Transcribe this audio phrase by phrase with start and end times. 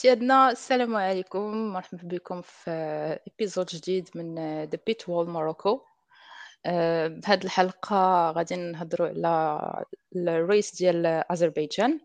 [0.00, 1.72] سيادنا السلام عليكم.
[1.72, 2.70] مرحبا بكم في
[3.28, 4.34] episode جديد من
[4.64, 5.80] The Pit Wall Morocco
[6.64, 9.84] بهذه الحلقة غادي نهضروا على
[10.16, 12.00] ال race ديال أذربيجان.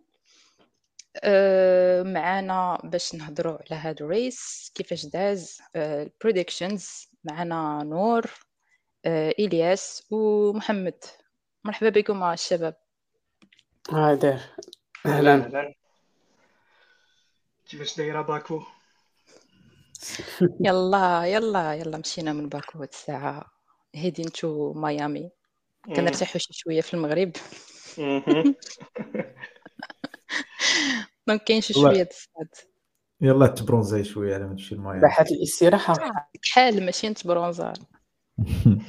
[1.23, 8.31] أه، معانا باش نهضروا على هذا ال race كيفاش داز ال predictions معانا نور
[9.05, 11.03] أه، إلياس ومحمد.
[11.63, 12.75] مرحبا بكم مع الشباب.
[13.91, 14.39] هاي داير.
[15.05, 15.73] أهلا.
[17.69, 18.63] كيفاش دايره باكو
[20.59, 23.45] يلا يلا يلا مشينا من باكو هاد الساعة
[23.95, 25.31] هيدين تو ميامي
[25.85, 27.31] كنرتاحوا شي شوية في المغرب
[31.27, 32.69] دونك كاين شي شوية الصاد
[33.21, 35.95] يلا تبرونزي شوية على ما تمشي لميامي راحت الاستراحه
[36.43, 37.73] كحال ماشي نتبرونزا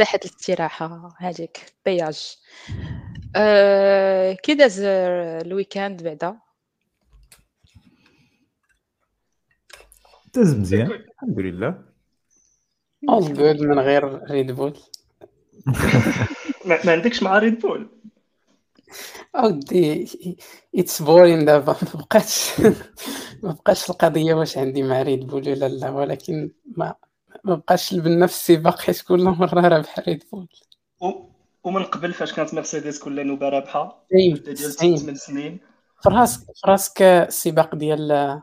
[0.01, 2.37] راحت الاستراحه هذيك بياج
[3.37, 6.46] أه كي داز ال weekend بعدا
[10.37, 10.91] داز مزيان.
[10.93, 11.79] الحمد لله.
[13.09, 14.79] all good من غير ريد بول
[16.67, 17.89] ما عندكش مع ريد بول
[19.37, 20.09] أودي
[20.75, 21.73] it's boring دابا.
[21.83, 22.53] ما بقاتش
[23.43, 26.95] ما بقاش القضية واش عندي مع ريد بول ولا لا ولكن ما
[27.45, 30.49] ما بقاش بالنفس السباق حيت كل مرة رابح ريد بول
[31.65, 35.61] ومن قبل فاش كانت مرسيدس كل نوبة رابحة ديال سيم 8 سنين.
[36.03, 38.43] في راسك في راسك السباق ديال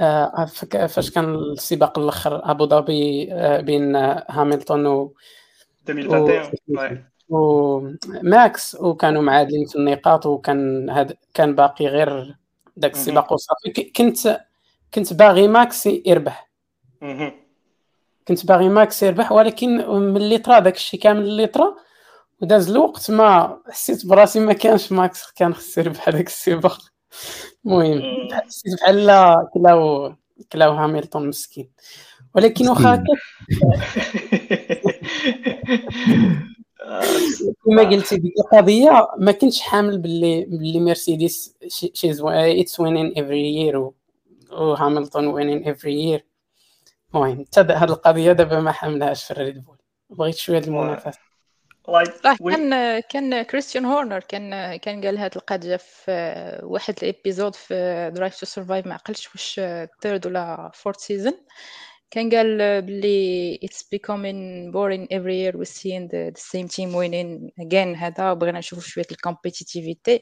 [0.00, 0.44] آه،
[0.86, 5.12] فاش كان السباق الأخر؟ أبو ظبي آه، بين آه، هاميلتون و
[5.88, 6.98] 2021 ouais.
[7.28, 12.36] وماكس وكانوا معادلين في النقاط وكان هاد كان باقي غير
[12.76, 13.90] داك السباق وصافي.
[13.96, 14.40] كنت
[14.94, 16.50] كنت باغي ماكس يربح.
[18.28, 21.76] كنت باغي ماكس يربح ولكن ملي طرا داك الشيء كامل اللي طرا
[22.42, 26.78] وداز الوقت ما حسيت براسي ما كانش ماكس كان خص يربح داك السباق.
[27.66, 29.06] المهم حسيت بحال
[29.54, 30.14] كلاو
[30.52, 31.70] كلاو هاميلتون مسكين.
[32.34, 33.04] ولكن واخا
[37.64, 41.54] كما قلتي ديك القضية ما كنتش حامل باللي باللي مرسيدس
[41.94, 43.94] she's it's winning every year و
[44.52, 46.24] هاميلتون winning every year
[47.14, 49.76] المهم حتى هاد القضية دابا ما حاملهاش في الريد بول.
[50.10, 51.29] بغيت شوية المنافسة.
[51.90, 57.54] Like راه كان كان كريستيان هورنر كان كان قال هاد القضية في واحد ال episode
[57.54, 59.60] في Drive to Survive ما عقلتش واش
[60.02, 61.34] third ولا fourth season
[62.10, 67.50] كان قال بلي it's becoming boring every year we seeing the, the same team winning
[67.66, 70.20] again هذا بغينا نشوفوا شوية ال compétitivité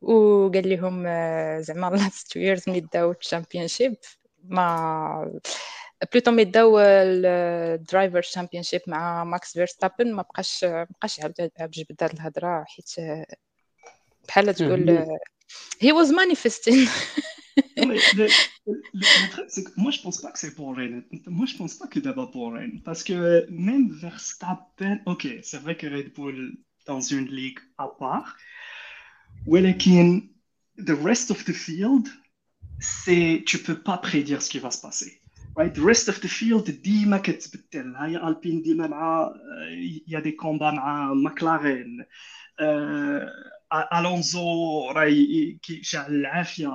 [0.00, 3.96] وقال لهم آه، زعما last two years ملي داو ال championship
[4.44, 5.40] ما
[6.13, 12.03] بلوتو ملي داو الدرايفر شامبيونشيب مع ماكس فيرستابن ما بقاش ما بقاش يعاود يعاود يجبد
[12.03, 13.25] هاد الهضره حيت آه،
[14.27, 15.19] بحال تقول آه،
[15.83, 16.89] he was manifesting
[17.79, 18.25] Non, mais le,
[18.67, 20.93] le- le truc, c'est que moi, je pense pas que c'est boring.
[21.37, 22.71] Moi, je pense pas que d'abord boring.
[22.87, 23.17] Parce que
[23.67, 26.37] même Verstappen, ok, c'est vrai que Red Bull
[26.89, 28.29] dans une ligue à part.
[29.47, 30.29] ولكن
[30.77, 32.07] the rest of the field,
[32.79, 35.21] c'est, tu peux pas prédire ce qui va se passer.
[35.56, 37.96] The rest of the field, ديما كتبدل.
[37.96, 39.32] هاي Alpine ديما مع,
[40.10, 41.12] a des combats مع.
[42.60, 43.30] آه،
[43.98, 46.70] الونزو راهي كيشعل العافية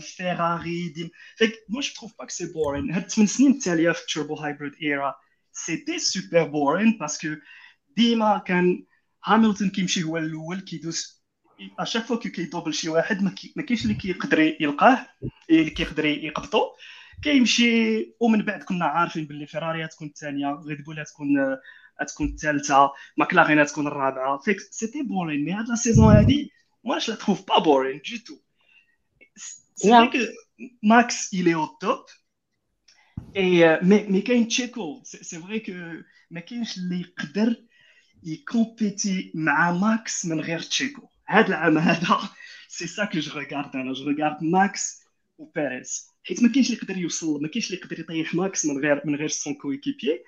[0.00, 3.90] فيراري ديما fait que moi je trouve pas que c'est boring هاد الثمان سنين التاليه
[3.92, 5.14] في ال turbo hybrid era
[5.52, 7.28] c'était super boring parce que
[7.96, 8.84] ديما كان
[9.28, 11.24] هاميلتون كيمشي هو الأول كيدوز
[11.78, 15.06] à chaque fois كي كي double شي واحد ما كاينش اللي كيقدر يلقاه
[15.50, 16.60] اللي كيقدر يقبطو
[17.22, 21.28] كيمشي ومن بعد كنا عارفين باللي فيراري تكون الثانية ريد بول تكون
[22.08, 24.38] تكون الثالثة ماكلارين تكون الرابعة.
[24.38, 26.52] fait que c'était boring mais هاد la saison هادي
[26.84, 28.40] moi je la trouve pas boring du tout.
[29.36, 30.00] C'est Yeah.
[30.00, 30.24] vrai que
[30.82, 32.10] Max il est au top.
[33.34, 37.56] Et euh, mais mais كاين تشيكو c'est vrai que ما كاينش اللي يقدر
[38.22, 42.20] ي compete مع ماكس من غير تشيكو هاد العام هذا
[42.68, 45.04] c'est ça que je regarde أنا je regarde ماكس
[45.38, 49.02] وبيريز حيت ما كاينش اللي يقدر يوصل ما كاينش اللي يقدر يطيح ماكس من غير
[49.06, 50.24] من غير son coéquipier.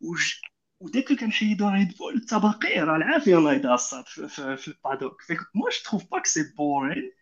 [0.00, 0.34] وج...
[0.80, 5.22] وديك اللي كنحيدو ريد بول التباقي راه العافية نايضه الصهد في, في, في ال paddock.
[5.22, 7.12] Fait que moi je trouve pas que c'est boring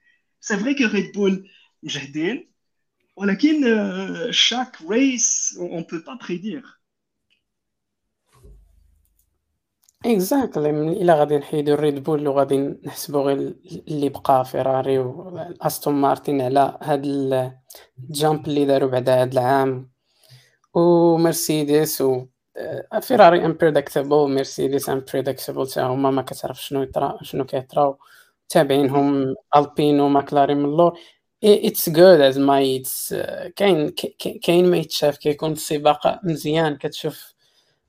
[0.41, 1.51] c'est vrai que ريد بول
[1.83, 2.53] مجهدين
[3.17, 3.65] ولكن
[4.31, 6.82] chaque race on peut pas prédire
[10.07, 12.57] exactly إلا غادي نحيدو الريد بول وغادي
[12.87, 13.55] نحسبو غير
[13.89, 17.53] اللي بقى فيراري واستون مارتين على هاد ال-
[17.99, 19.91] ال jump اللي داروا بعد هاد العام.
[20.75, 22.27] ومرسيدس و
[22.57, 27.99] آه، فيراري unpredictable مرسيدس unpredictable حتى هما ما كتعرف شنو يطرا شنو كيطراو.
[28.49, 30.99] تابعينهم البين وماكلارين من اللور.
[31.45, 33.15] اتس جود از ما اتس
[33.57, 33.95] كاين-
[34.43, 35.17] كاين ما يتشاف.
[35.19, 36.77] كيكون السباق مزيان.
[36.77, 37.32] كتشوف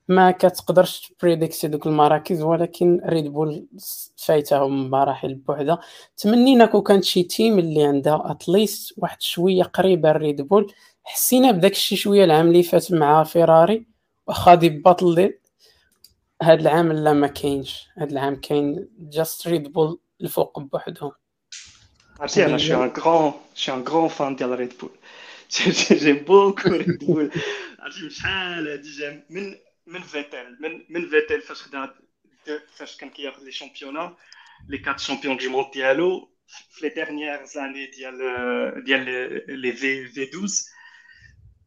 [0.08, 3.66] ما كتقدرش تبريديكتي دوك المراكز ولكن ريد بول
[4.16, 5.80] فايتهم بمراحل بوحدها.
[6.16, 10.72] تمنينا كون كانت شي تيم اللي عندها اتليست واحد شوية قريبة لريد بول
[11.04, 13.86] حسينا بداك الشي شوية العام اللي فات مع فيراري
[14.26, 15.40] واخا دي باتل دي.
[16.42, 17.88] هاد العام لا ما كاينش.
[17.98, 21.12] هاد العام كاين just Red Bull الفوق بوحدهم.
[22.20, 24.90] عرفتي أنا je suis un grand je suis un grand fan ديال Red Bull
[25.92, 27.30] j'aime beaucoup Red Bull
[27.78, 29.54] عرفتي شحال هادي جا من
[29.86, 31.94] من فيتل من من فيتل فاش خدا
[32.74, 34.16] فاش كان كياخذ les championnats
[34.68, 36.30] les quatre championnats du monde ديالو
[36.70, 38.18] في les dernières années ديال
[38.84, 40.74] ديال لي في في 12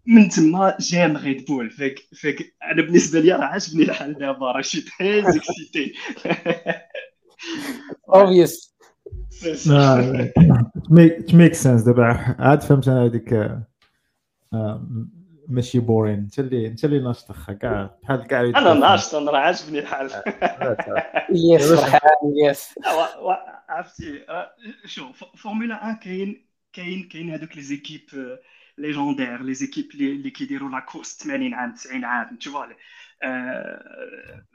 [0.08, 4.14] من تما j'aime Red Bull fait que fait que أنا بالنسبة لي راه عاجبني الحال
[4.14, 5.94] دابا راه je suis très excité
[8.10, 8.78] اوبيس
[11.28, 12.04] it makes sense دابا
[12.40, 13.34] عاد فهمت أنا هذيك
[14.54, 14.88] آه،
[15.48, 16.14] ماشي boring.
[16.14, 20.12] انت اللي انت اللي ناشط اخا كاع بحال كاع أنا ناشط أنا راه عاجبني الحال.
[21.52, 22.76] yes فرحان yes.
[23.70, 24.52] عرفتي آه،
[24.86, 28.02] شوف فورمولا 1 كاين كاين كاين هذوك les équipes
[28.78, 32.76] légendaires les équipes اللي اللي كيديروا la course 80 عام 90 عام tu vois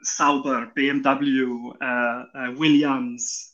[0.01, 3.53] Sauber BMW Williams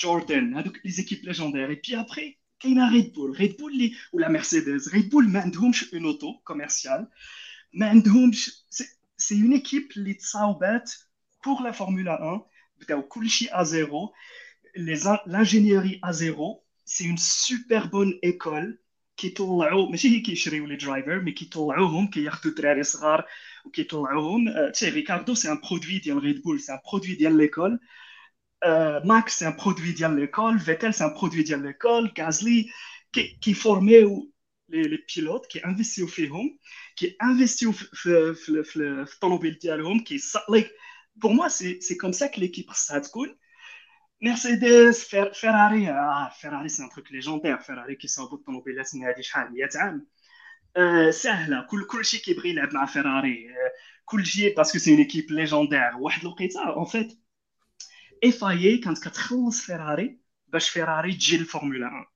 [0.00, 4.28] Jordan هذوك les équipes légendaires et puis après كاينة Red Bull Red Bull اللي ولا
[4.28, 7.08] Mercedes Red Bull ما عندهمش une auto commerciale
[7.74, 8.64] ما عندهمش
[9.18, 10.92] c'est une équipe اللي تصاوبات
[11.46, 12.42] pour la فورمولا 1
[12.80, 14.12] بداو كلشي à zéro
[14.76, 18.78] les in- l'ingénierie à zéro, c'est une super bonne école
[19.16, 23.26] كيطلعوا ماشي هي كيشريو les drivers mais كيطلعوهم كياخذوا دراري صغار
[23.66, 27.36] وكيطلعوهم آه، tu sais ريكاردو c'est un produit ديال Red Bull c'est un produit ديال
[27.36, 27.80] l'école
[29.04, 32.70] ماكس c'est un produit ديال l'école فيتل c'est un produit ديال l'école غازلي
[33.12, 34.32] كي كيفورميو
[34.68, 36.58] les les pilotes كي انفستيو فيهم
[36.96, 40.18] كي انفستيو في في في, في, في الطوموبيل ديالهم كي
[40.50, 40.70] like
[41.16, 43.36] pour moi c'est c'est comme ça que l'équipe خصها تكون
[44.22, 49.52] مرسيدس فير- فيراري آه Ferrari c'est un truc légendaire Ferrari كيصاوبوا الطوموبيلات من هذه شحال
[49.52, 50.06] 100 عام
[50.76, 53.72] آه سهله كل كلشي كيبغي يلعب مع فيراري آه
[54.04, 57.20] كلشي parce que c'est une équipe légendaire واحد الوقيته en fait
[58.24, 60.18] FIA كانت كتخلص فيراري
[60.48, 62.06] باش فيراري تجي للفورمولا 1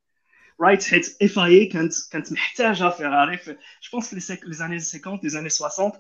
[0.61, 5.29] right حيت FIA كانت كانت محتاجه فيراري في je pense في les années 50 les
[5.29, 5.93] années 60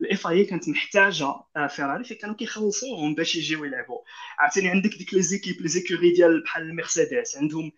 [0.00, 1.26] ال FIA كانت محتاجه
[1.56, 3.98] آه، فيراري فكانوا كيخلصوهم باش يجيو يلعبوا
[4.38, 7.72] عرفتيني عندك ديك les équipes les écuries ديال بحال المرسيدس عندهم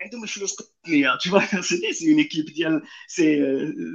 [0.00, 3.24] عندهم الفلوس قد الدنيا tu vois Mercedes c'est une équipe ديال c'est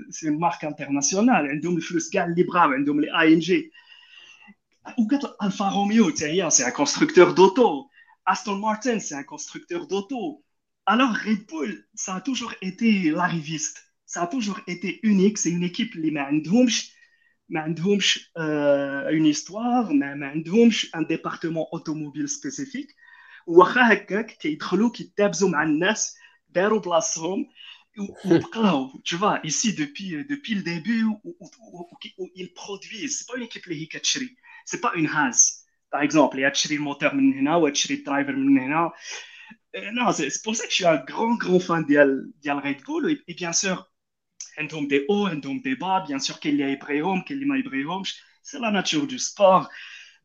[0.09, 3.71] c'est une marque internationale عندهم الفلوس كاع اللي بغاو عندهم les ingé
[4.98, 7.90] وكانت الفا روميو حتى هي سي ان كونستركتور دوتو
[8.30, 10.44] Aston Martin, c'est un constructeur d'auto.
[10.86, 13.92] Alors, Red Bull, ça a toujours été l'arriviste.
[14.06, 15.38] Ça a toujours été unique.
[15.38, 16.30] C'est une équipe qui n'a
[17.50, 22.94] ما عندهمش اون هيستوار ما, ما عندهمش ان ديبارتمون اوتوموبيل سبيسيفيك
[23.46, 26.16] واخا هكاك كيدخلوا كيتابزوا مع الناس
[26.48, 27.46] داروا بلاصتهم
[28.26, 31.04] وبقاو tu vois ici depuis depuis le début
[32.18, 36.01] où ils produisent c'est pas une équipe اللي هي كتشري c'est pas une has par
[36.01, 38.91] exemple هي تشري الموتور من هنا وتشري الدرايفر من هنا
[39.97, 43.11] non c'est pour ça que je suis un grand grand fan ديال ديال Red Bull.
[43.27, 43.85] Et bien sûr
[44.57, 48.21] عندهم دي أو عندهم des bas bien sûr كاين اللي يبغيهم كاين اللي ما يبغيهمش
[48.43, 49.67] c'est la nature du sport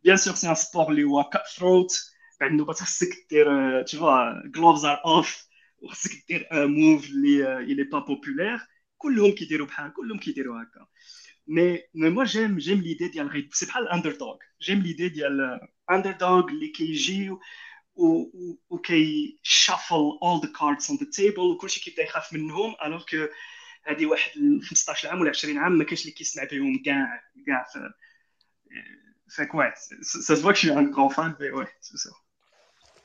[0.05, 1.93] bien sûr c'est un sport اللي هو cutthroat
[2.41, 3.47] بعد النوبه خصك دير
[3.85, 5.50] tu vois gloves are off.
[5.83, 8.61] وخصك دير un move اللي elle est pas populaire
[8.99, 10.87] كلهم كيديروا بحال كلهم كيديروا هكا
[11.47, 15.61] mais mais moi j'aime j'aime l'idée ديال Red c'est بحال ال underdog j'aime l'idée ديال
[15.91, 17.31] underdog اللي كيجي
[18.71, 23.27] وكي shuffle all the cards on the table وكلشي كيبدا يخاف منهم alors que
[23.85, 24.31] هذه واحد
[24.63, 27.67] 15 عام ولا 20 عام ما كاينش اللي كيسمع بهم كاع كاع
[29.37, 32.11] فاك واحد سا سو كو ان غران فان وي سا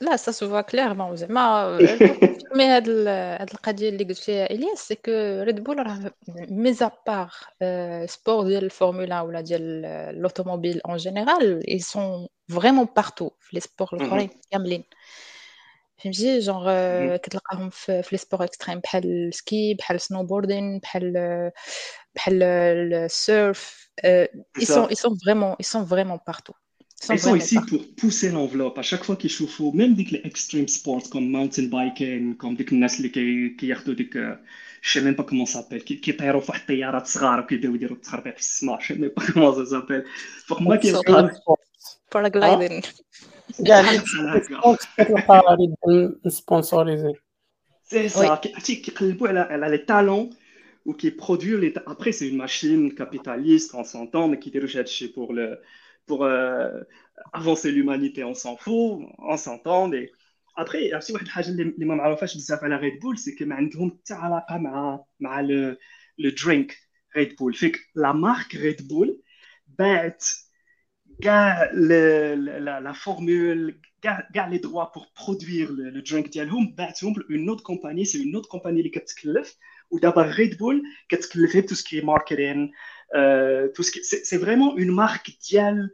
[0.00, 1.78] لا سا سو فوا كليرمون زعما
[2.56, 5.10] مي هاد هاد القضية اللي قلت فيها إلياس سي كو
[5.42, 6.12] ريد بول راه
[6.48, 7.30] ميزا بار
[8.06, 9.82] سبور ديال الفورمولا ولا ديال
[10.22, 14.84] لوتوموبيل اون جينيرال اي سون فريمون بارتو في لي سبور الأخرين كاملين.
[15.98, 16.66] فهمتي؟ جونغ
[17.16, 21.12] كتلقاهم في في les sports extrêmes بحال ال ski بحال snowboarding بحال
[22.14, 23.86] بحال ال surf
[24.58, 26.54] ils sont ils sont vraiment ils sont vraiment partout.
[27.10, 28.78] Ils sont ici pour pousser l'enveloppe.
[28.78, 32.56] À chaque fois qu'ils chauffent, même dès que les extreme sports comme mountain biking, comme
[32.56, 34.38] dès que الناس اللي كي كياخذوا ديك
[34.82, 37.96] je sais même pas comment ça s'appelle كي كيطيروا في واحد الطيارات صغار وكيبداو يديروا
[37.96, 40.04] التخربيق في السماء je sais même pas comment ça s'appelle.
[40.46, 41.30] فوق ما كيلقى
[42.14, 42.86] paragliding
[43.66, 44.02] كاع اللي
[44.98, 47.12] كتلقى Red Bull sponsorisé
[47.84, 50.30] سي سا عرفتي كيقلبوا على على les talents
[50.86, 55.56] وكيبرودويو لي après c'est une machine capitaliste on s'entend ما كيديروش هادشي pour le
[56.06, 56.80] pour euh,
[57.32, 59.88] avancer l'humanité, on s'en fout, on s'entend.
[59.88, 60.10] Mais
[60.56, 63.54] après, عرفتي واحد الحاجة اللي اللي ما معروفاش بزاف على Red Bull c'est que ما
[63.54, 65.76] عندهم حتى علاقه مع مع le
[66.18, 66.76] le drink
[67.16, 69.22] Red Bull fait que la marque Red Bull
[69.66, 70.24] باعت
[71.22, 77.60] كاع la formule كاع كاع les droits pour produire le drink ديالهم باعتهم une autre
[77.60, 79.56] compagnie c'est une autre compagnie اللي كتكلف
[79.90, 81.74] ودابا Red Bull كتكلف غير تو
[83.16, 85.90] سكي ماركتين تو سكي سي فريمون اون مارك ديال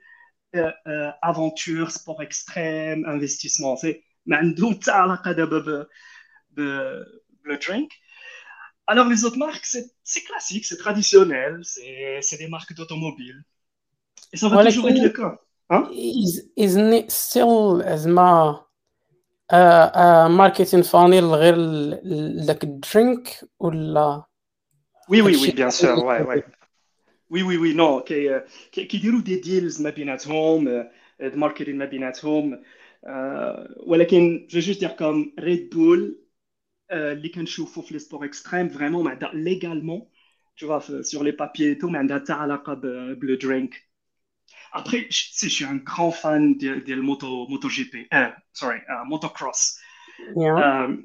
[1.24, 5.86] aventure sport extrême investissement c'est ما عندهم حتى علاقه دابا ب
[6.50, 6.60] ب
[7.46, 7.88] درينك
[8.92, 9.68] Alors les autres marques,
[10.12, 11.60] c'est classique, c'est traditionnel,
[12.20, 13.38] c'est des marques d'automobile.
[14.32, 15.38] Et ça va ولكن toujours être le cas.
[15.70, 15.88] Hein?
[15.92, 18.66] is- isn't it still زعما
[20.28, 24.24] ماركتين فانيل غير ال- ال- داك الدرينك ولا
[25.10, 26.42] Oui, oui, oui, هادشي bien sûr, ouais, ouais.
[27.32, 28.40] Oui, oui, oui, non, كي
[28.72, 32.62] كي- كيديروا دي ديلز ما بيناتهم آه، الماركتين ما بيناتهم
[33.06, 36.18] آه، ولكن je juste dire comme Red Bull
[36.92, 40.08] اللي كنشوفوا في les sports extrêmes vraiment ما عندها légalement
[40.60, 40.80] tu vois
[41.12, 42.74] sur les papiers et tout ما عندها حتى علاقه
[43.14, 43.74] ب le drink
[44.74, 49.04] Après, je, si, je suis un grand fan de, de moto, MotoGP, euh, sorry, uh,
[49.06, 49.78] motocross.
[50.36, 50.64] Yeah.
[50.64, 50.96] Euh,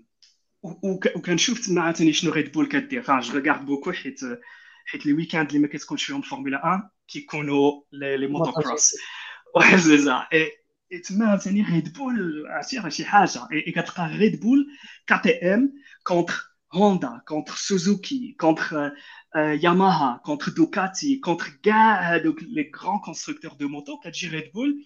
[1.16, 3.92] وكنشوف تما عاوتاني شنو Red Bull كدير enfin je regarde beaucoup
[4.88, 8.96] حيت حيت les weekends اللي ما كتكونش فيهم فورمولا 1 كيكونوا les les motocross
[9.56, 10.52] Oui c'est ça et
[11.00, 14.68] تما عاوتاني Red Bull عرفتي راه شي حاجة اي كتلقى Red Bull
[15.08, 16.34] KTM contre
[16.74, 18.94] Honda contre Suzuki contre
[19.36, 24.86] Yamaha contre Ducati contre كاع هادوك les grands constructeurs de moto كتجي Red Bull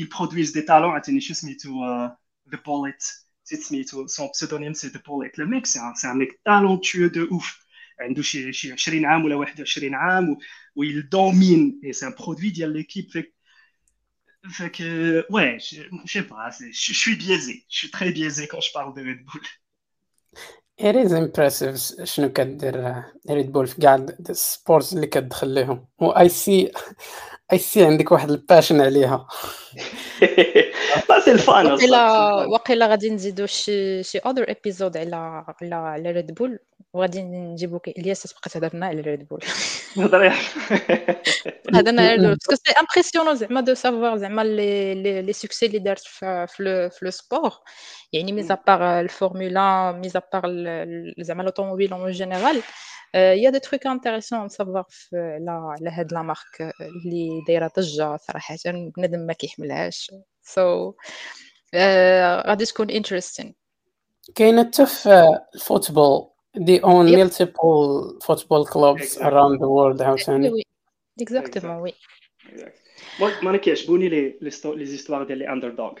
[0.00, 1.84] ils produisent des talents عاوتاني شو سميتو
[2.50, 3.02] The Bullet
[3.44, 5.32] سميتو son pseudonyme c'est The Bullet.
[5.36, 7.62] Le mec c'est un, c'est un mec talentueux de ouf.
[8.02, 10.36] عنده شي 20 عام ولا 21 عام
[10.76, 11.80] Oui le domaine.
[11.84, 13.34] Et c'est un produit ديال l'équipe fait que
[14.58, 14.80] fait
[15.30, 15.58] que
[16.04, 19.42] ouais j'ai pas je suis biaisé je très biaisé quand je parle de Red Bull
[20.80, 22.04] It is impressive.
[22.04, 25.86] شنو كدير Red Bull في كاع ال sports اللي كدخل ليهم.
[25.98, 26.72] و I see
[27.52, 29.28] I see عندك واحد ال passion عليها.
[31.08, 31.66] باسي الفان
[32.46, 36.58] وقيلا غادي نزيدو شي شي other episode على على على Red Bull
[36.92, 39.40] وغادي نجيبو كي إلياس تبقى تهضر لنا على ريد بول.
[39.96, 40.32] نهضر-
[41.74, 45.66] هضرنا على Red parce que c'est impressionnant زعما de savoir زعما les les les succès
[45.66, 47.52] اللي دارت في le sport
[48.12, 50.42] يعني mis à part الفورمولا mis à part
[51.18, 52.62] زعما l'automobile en général
[53.14, 57.70] y a des trucs intéressants à savoir في على على هاد la marque اللي دايرة
[57.78, 60.10] ضجة صراحة بنادم ما كيحملهاش.
[60.42, 60.92] so
[62.46, 63.54] غادي تكون interesting
[64.34, 66.31] كاينة حتى في ال football.
[66.58, 67.18] They own Yep.
[67.18, 69.26] multiple football clubs Exactly.
[69.28, 70.62] around the world عاوتاني oui
[71.20, 71.92] exactement oui
[73.20, 75.92] moi أنا كيعجبوني les les sto- les histoires ديال les underdogs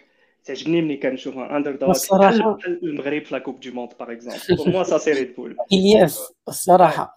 [0.44, 4.82] تعجبني ملي كنشوف underdog بحال المغرب في la coupe du monde par exemple pour moi
[4.84, 7.16] ça c'est Red Bull الياس الصراحه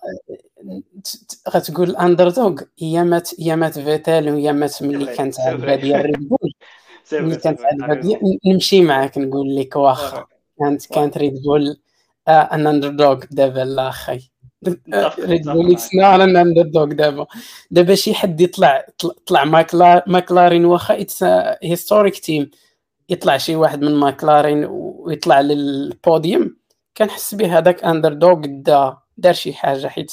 [1.50, 5.36] غتقول ال underdog هي مات هي مات فيتال وهي مات ملي كانت.
[5.82, 6.52] ديال Red Bull
[7.14, 7.60] ملي كانت
[8.02, 10.26] ديال نمشي معاك نقول لك واخا
[10.60, 11.78] كانت كانت Red Bull
[12.28, 14.32] an underdog دابا لا أخي
[14.68, 15.72] نتفق- Red Bull معاك.
[15.72, 17.26] يتسنى an underdog دابا
[17.72, 21.24] دابا شي حد يطلع طلع- طلع McLa McLaren واخا it's
[21.64, 22.52] historic team
[23.10, 26.58] يطلع شي واحد من ماكلارين ويطلع للبوديوم
[26.98, 30.12] كنحس به هذاك underdog دا دار شي حاجة حيت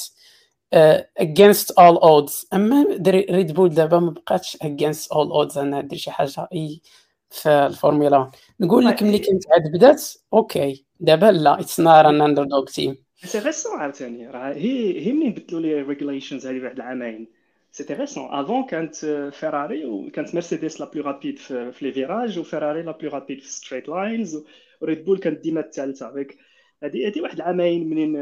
[1.21, 2.45] against all odds.
[2.53, 6.81] أما Red Bull دابا ما بقاتش against all odds انها دير شي حاجة إي
[7.29, 10.03] في الفورمولا 1 نقول لك ملي كانت عاد بدات
[10.33, 10.85] okay.
[11.03, 15.61] دابا لا it's not an underdog team c'est récent عاوتاني راه هي هي منين بدلوا
[15.61, 17.27] les regulations هذه واحد العامين
[17.71, 18.95] c'était récent avant كانت
[19.33, 23.51] فيراري وكانت مرسيدس la plus rapide في, في les virages وفيراري la plus rapide في
[23.51, 24.43] straight lines
[24.81, 26.37] و Red Bull كانت ديما الثالثه avec
[26.83, 28.17] هذه هذه واحد العامين منين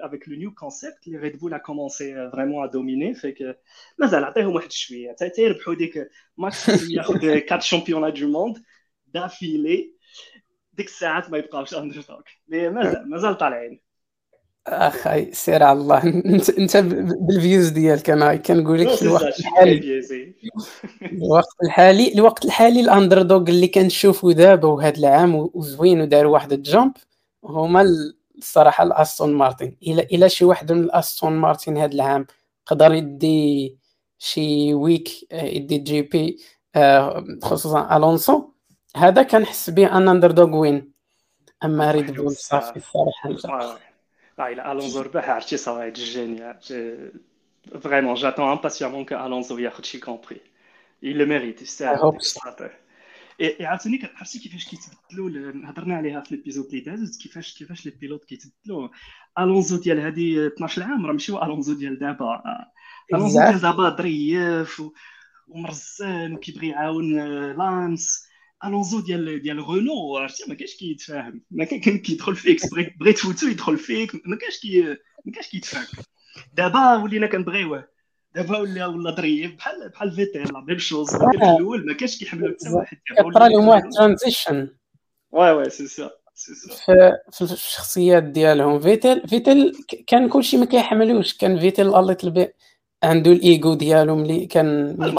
[0.00, 3.58] avec le new concept اللي Red Bull a commencé vraiment à dominer fait que
[3.98, 8.56] مازال عطيهم واحد شوية حتى حتى يربحوا ديك ماكس ياخذ 4 championnats du monde
[9.06, 9.95] d'affilée
[10.76, 13.80] ديك الساعات ما يبقاوش underdog مازال مازال طالعين.
[14.66, 16.02] أخي سير على الله.
[16.04, 20.00] انت أنت بال views ديالك أنا كنقول لك في الوقت الحالي.
[21.12, 26.60] الوقت الحالي الوقت الحالي ال underdog اللي كنشوفو دابا وهذا العام وزوين وداروا واحد ال
[26.60, 26.92] jump
[27.44, 31.92] هما ال- الصراحة ال Aston Martin الا إلا شي واحد من ال Aston Martin هذا
[31.94, 32.26] العام
[32.66, 33.76] قدر يدي
[34.18, 36.38] شي week يدي GP
[36.76, 38.48] آه، خصوصا الونسو
[38.96, 40.92] هذا كنحس به أن underdog win
[41.64, 43.78] اما Red Bull صافي الصراحه
[44.38, 46.58] لا Archie, ça va être génial.
[47.72, 49.84] Vraiment, j'attends impatiemment que Alonso ياخذ.
[51.02, 51.84] Il le mérite, c'est
[53.40, 57.92] اي عاوتاني عرفتي كيفاش كيتبدلوا هضرنا عليها في ال épisode اللي داز كيفاش كيفاش les
[58.00, 58.88] pilotes كيتبدلوا
[59.38, 62.42] ألونزو ديال هذه 12 عام راه ماشي هو ألونزو ديال دابا.
[63.14, 64.82] ألونزو ديال دابا ظريف
[65.48, 67.16] ومرزان وكيبغي يعاون
[67.52, 68.26] لانس.
[68.64, 72.60] الونزو ديال ديال رونو عرفتي ما كاينش كيتفاهم ما كان كيدخل فيك
[73.00, 74.82] بغيت تفوتو يدخل فيك ما كاينش كي
[75.24, 75.86] ما كاينش كيتفاهم
[76.54, 77.88] دابا ولينا كنبغيوه
[78.34, 82.54] دابا ولا ولا ظريف بحال بحال فيتيل la même chose في الأول ما كانش كيحملو
[82.60, 84.68] حتى واحد كطرا لهم واحد transition
[85.30, 86.10] واي واي سي سا
[87.32, 89.72] في الشخصيات ديالهم فيتيل فيتيل
[90.06, 92.48] كان كلشي ما كيحملوش كان فيتيل الله بي
[93.02, 95.12] عنده الايجو ديالو ملي كان ملي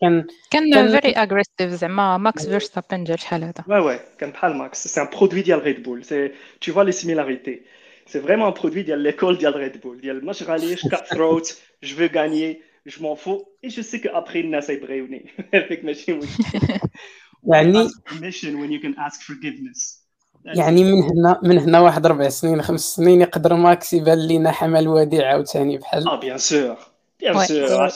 [0.00, 4.56] كان كان كان very aggressive زعما ماكس فيرستابن جا شحال هذا؟ oui oui كان بحال
[4.56, 4.88] ماكس.
[4.88, 6.28] c'est un produit ديال Red Bull si
[6.64, 7.62] tu vois les similarités.
[8.06, 12.08] C'est vraiment un produit ديال l'école ديال Red Bull ديال ماشي غاليش cutthroat je veux
[12.08, 13.42] gagner je m'en fous.
[13.62, 16.78] Et je sais que après الناس يبغيوني هذيك ماشي مشكل
[17.44, 20.04] يعني permission when you can ask forgiveness.
[20.44, 24.88] يعني من هنا من هنا واحد ربع سنين خمس سنين يقدر ماكس يبان لينا حمل
[24.88, 26.76] وديع عاوتاني بحال آه bien sûr
[27.20, 27.90] bien sûr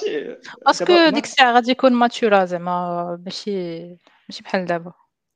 [0.67, 3.81] parce que ديك الساعة غادي يكون mature زعما ماشي
[4.29, 4.93] ماشي بحال دابا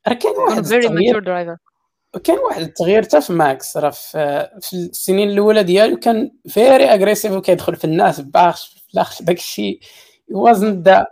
[0.09, 1.57] راه كاين واحد very mature driver
[2.25, 7.77] كان واحد التغيير حتى في ماكس راه في السنين الأولى ديالو كان very aggressive وكيدخل
[7.77, 9.81] في الناس باخ في الآخر داك الشيء
[10.31, 11.07] وازن دا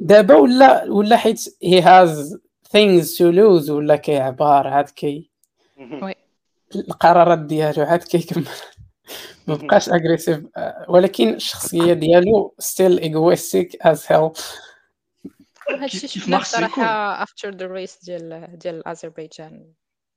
[0.00, 2.38] دابا ولا ولا حيت he has
[2.70, 5.30] things to lose ولا كيعبار عاد كي
[6.74, 8.46] القرارات ديالو عاد كيكمل.
[9.46, 10.40] ما بقاش aggressive
[10.88, 14.30] ولكن الشخصية ديالو still egoistic as hell
[15.70, 19.72] هادشي شفنا صراحة after the race ديال ديال اذربيجان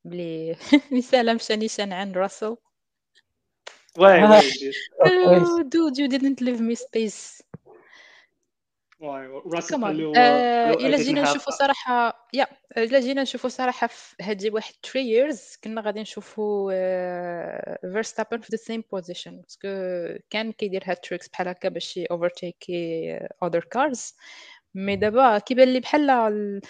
[0.05, 0.55] بلي
[0.97, 2.55] مثال مشى نيشان عند راسل.
[3.97, 4.43] why
[5.63, 7.48] did you didn't leave me space.
[9.01, 15.59] راسل الا جينا نشوفوا صراحة يا الا جينا نشوفوا صراحة في هذه واحد 3 years
[15.63, 16.71] كنا غادي نشوفوا
[17.91, 19.69] فيرستابن في the same position parce que
[20.29, 23.11] كان كيدير هاد tricks بحال هكا باش يovertaki
[23.43, 24.15] other cars
[24.75, 26.61] mais دابا كيبان لي بحال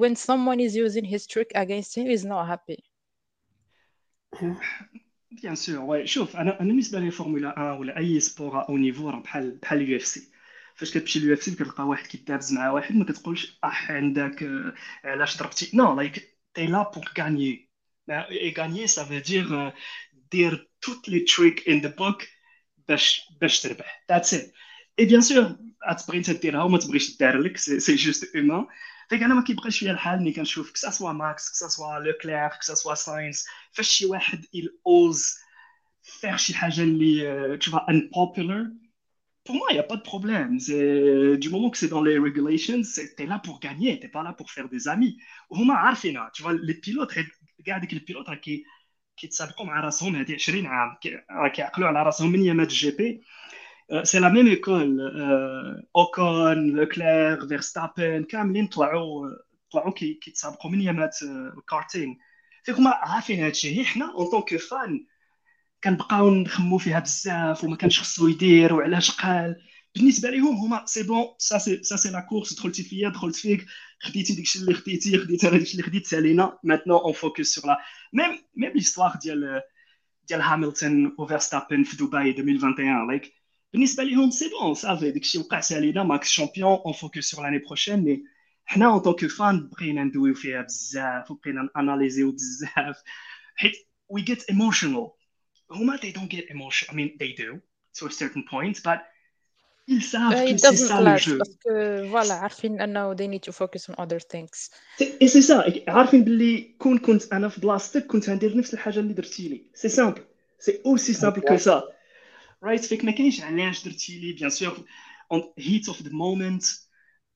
[0.00, 2.82] when someone is using his trick against him he's not happy.
[5.30, 9.20] bien sûr شوف أنا أنا بالنسبة لي فورمولا 1 ولا n'importe sport haut niveau راه
[9.20, 10.31] بحال بحال ال UFC
[10.76, 14.48] فاش كتمشي لل UFC كتلقى واحد كيدابز مع واحد ما كتقولش أح عندك
[15.04, 17.70] علاش ضربتي no like t'es là pour gagner
[18.10, 19.72] et gagner ça veut dire دير
[20.32, 22.22] toutes les tricks in the book
[22.88, 24.04] باش باش تربح.
[24.10, 24.52] that's it
[24.98, 25.56] et bien sûr
[25.90, 28.66] غتبغي انت ديرها وما تبغيش دار لك c'est juste humain
[29.10, 31.98] ديك أنا ما كيبقاش فيا الحال ملي كنشوف que ça soit ماكس que ça soit
[31.98, 35.38] لوكلير que ça soit ساينس فاش شي واحد il ose
[36.02, 38.81] faire شي حاجة اللي tu vois unpopular
[39.44, 40.58] pour moi, il n'y a pas de problème.
[41.44, 44.22] Du moment que c'est dans les regulations, tu es là pour gagner, tu n'es pas
[44.22, 45.16] là pour faire des amis.
[45.52, 47.12] هما عارفينها tu vois les pilotes
[47.64, 48.64] كاع ديك ال pilotes راه كي
[49.16, 50.96] كيتسابقوا مع راسهم هذه 20 عام
[51.54, 53.22] كيعقلوا على راسهم من يامات ال GP
[54.02, 55.00] c'est la même école
[55.96, 59.28] Ocon لوكلير فيرستابن كاملين طلعوا
[59.70, 61.16] طلعوا كيتسابقوا من يامات
[61.58, 62.18] الكارتين
[62.64, 65.06] فيك هما عارفين هذا الشيء حنا en tant que fans
[65.84, 69.56] كنبقاو نخمو فيها بزاف وما كانش خصو يدير وعلاش قال.
[69.94, 73.66] بالنسبة لهم هما c'est bon ça c'est ça c'est la course دخلتي فيا دخلت فيك
[74.00, 76.58] خديتي داكشي اللي خديتي خديت أنا داكشي اللي خديت سالينا.
[76.64, 77.78] maintenant on focus sur la
[78.12, 79.62] même même l'histoire ديال
[80.28, 83.32] ديال هاميلتون وفيرستابن في دبي 2021 like
[83.72, 88.04] بالنسبة لهم c'est bon صافي داكشي وقع سالينا ماكس champion on focus sur l'année prochaine
[88.04, 88.24] mais
[88.64, 92.96] حنا en tant que fans بقينا ندويو فيها بزاف وبقينا نanalyseيو بزاف.
[93.56, 93.72] حيت
[94.08, 95.10] we get emotional
[95.72, 97.60] هما they don't get emotion I mean they do
[97.98, 99.00] to a certain point but
[99.88, 101.38] ils savent que c'est ça le jeu.
[101.38, 104.70] parce que voilà عارفين انه they need to focus on other things.
[105.20, 109.12] Et c'est ça عارفين باللي كون كنت أنا في بلاصتك كنت غندير نفس الحاجة اللي
[109.12, 110.22] درتي لي c'est simple
[110.58, 111.82] c'est aussi simple que ça
[112.62, 114.84] رايت فيك ما كاينش علاش درتي لي bien sûr
[115.32, 116.64] on heat of the moment.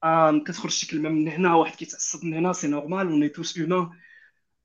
[0.04, 3.90] Um, كتخرج شي كلمه من هنا واحد كيتعصب من هنا سي نورمال اون توس هيومان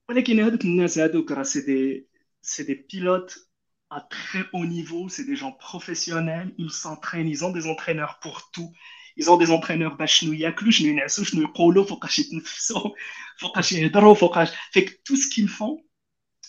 [0.10, 2.08] ولكن هذوك الناس هذوك راه سي دي
[2.42, 3.51] سي دي بيلوت
[3.92, 8.50] un très haut niveau, c'est des gens professionnels, ils s'entraînent, ils ont des entraîneurs pour
[8.52, 8.72] tout.
[9.18, 12.96] Ils ont des entraîneurs bachnou yaklu, je n'ai pas je prolo, faut cacher nfso,
[13.38, 14.54] faut cacher edro, faut cacher.
[14.72, 15.84] Fait que tout ce qu'ils font,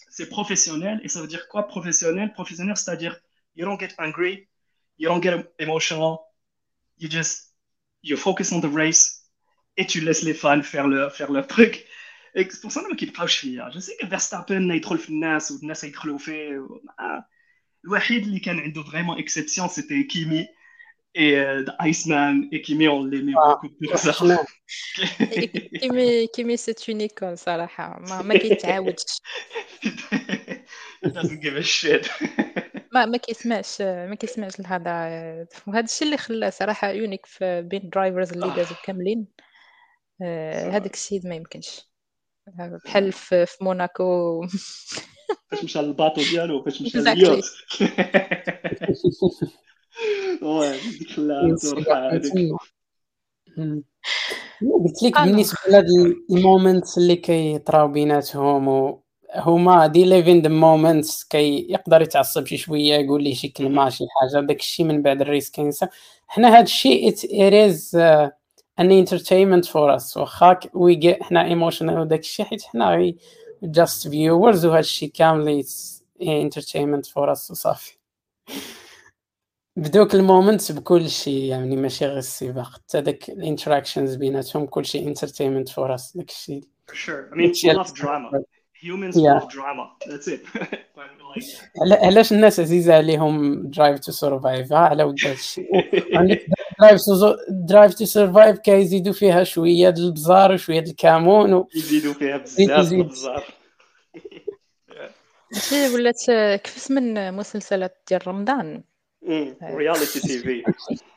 [0.09, 1.01] c'est professionnel.
[1.03, 2.33] Et ça veut dire quoi professionnel?
[2.33, 3.19] Professionnel, c'est-à-dire,
[3.57, 4.49] you don't get angry,
[4.99, 6.19] you don't get emotional,
[6.99, 7.57] you just,
[8.05, 9.29] you focus on the race,
[9.77, 11.85] et tu laisses les fans faire leur, faire leur truc.
[12.35, 13.71] Et c'est pour ça que je ne pas hein.
[13.75, 17.32] Je sais que Verstappen, il troll le ou il troll le
[17.85, 20.49] الوحيد اللي كان عنده فريمون اكسبسيون سيتي كيمي
[21.15, 21.45] et
[21.81, 22.49] Iceman.
[22.53, 24.13] Et Kimi on l'aimait Ah, beaucoup pour ça.
[25.81, 29.21] كيمي كيمي سي اون ايكون صراحة ما ما كيتعاودش
[32.93, 38.33] ما ما كيسمعش ما كيسمعش الهضره وهذا الشيء اللي خلاه صراحة unique في بين drivers
[38.33, 39.27] اللي دازو كاملين.
[40.23, 41.81] آه، هذاك السيد ما يمكنش.
[42.85, 44.41] بحال في في موناكو.
[45.51, 46.99] فاش مشى لل bateau ديالو فاش مشى.
[46.99, 47.45] لل yacht
[51.77, 52.53] ديك هذيك.
[54.85, 55.21] قلت لك.
[55.21, 55.87] بالنسبة لهاد
[56.31, 59.03] ال moment اللي كيطراو بيناتهم و
[59.35, 63.89] هما they live in the moments كي يقدر يتعصب شي شوية يقول لي شي كلمة
[63.89, 65.87] شي حاجة داك الشيء من بعد ال race كينسى
[66.27, 67.97] حنا هاد الشيء it is
[68.81, 73.13] an entertainment for us واخا we get حنا emotional وداك الشيء حيت حنا
[73.63, 75.65] just viewers وهاد الشيء كامل
[76.23, 77.97] entertainment for us وصافي
[79.77, 84.85] بدوك ال moments بكل شيء يعني ماشي غير السباق حتى داك ال interactions بيناتهم كل
[84.85, 87.31] شيء entertainment for us داك الشيء For sure.
[87.33, 88.29] I mean, we love drama.
[88.83, 89.35] Humans Yeah.
[89.39, 89.85] love drama.
[90.11, 90.41] That's it.
[92.03, 95.69] علاش الناس عزيزة عليهم درايف تو سرفايف على ود هذا الشيء
[96.19, 96.47] عندك
[96.83, 101.69] درايف تو درايف تو سرفايف كيزيدوا فيها شوية د البزار وشويه د الكمون و...
[101.75, 102.93] يزيدوا فيها بزاف.
[102.93, 103.45] بزاف
[105.55, 106.25] هادشي ولات
[106.65, 108.83] كيف من مسلسلات ديال رمضان
[109.63, 110.63] reality TV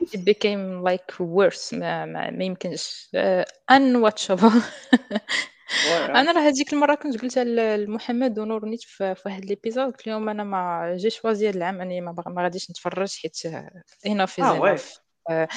[0.06, 4.62] it became like worse ما, ما, ما يمكنش uh, unwatchable
[6.10, 7.44] أنا راه هذيك المره كنت قلتها
[7.78, 12.02] لمحمد ونور نيت في في واحد l'épisode قلت لهم أنا ما j'ai choisi العام اني
[12.02, 13.42] ما, ما غاديش نتفرج حيت
[14.06, 14.76] enough آه، oui.
[15.30, 15.48] از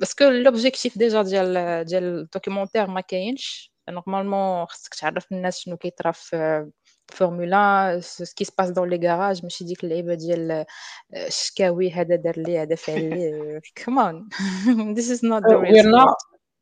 [0.00, 5.76] parce que l'objectif déjà ديال ديال ال documentaire ما كاينش normalement خصك تعرف الناس شنو
[5.76, 6.70] كيطرا في
[7.08, 10.64] فورمولا ce qui se passe dans les garages ماشي ديك اللعيبه ديال
[11.16, 14.28] الشكاوي هذا دار لي هذا فعل لي كمان
[14.96, 16.14] this is not the real.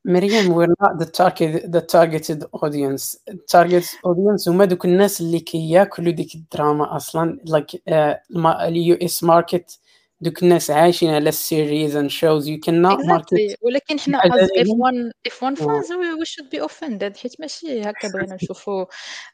[0.05, 3.17] مريم we're not the target the targeted audience.
[3.53, 7.39] Target audience هما دوك الناس اللي كياكلوا ديك الدراما أصلا.
[7.51, 9.79] Like uh, ال US market
[10.21, 13.57] دوك الناس عايشين على ال series shows you cannot market Exactly.
[13.63, 15.55] ولكن حنا F1 F1 آه.
[15.55, 18.85] fans we, we should be offended حيت ماشي هكا بغينا نشوفوا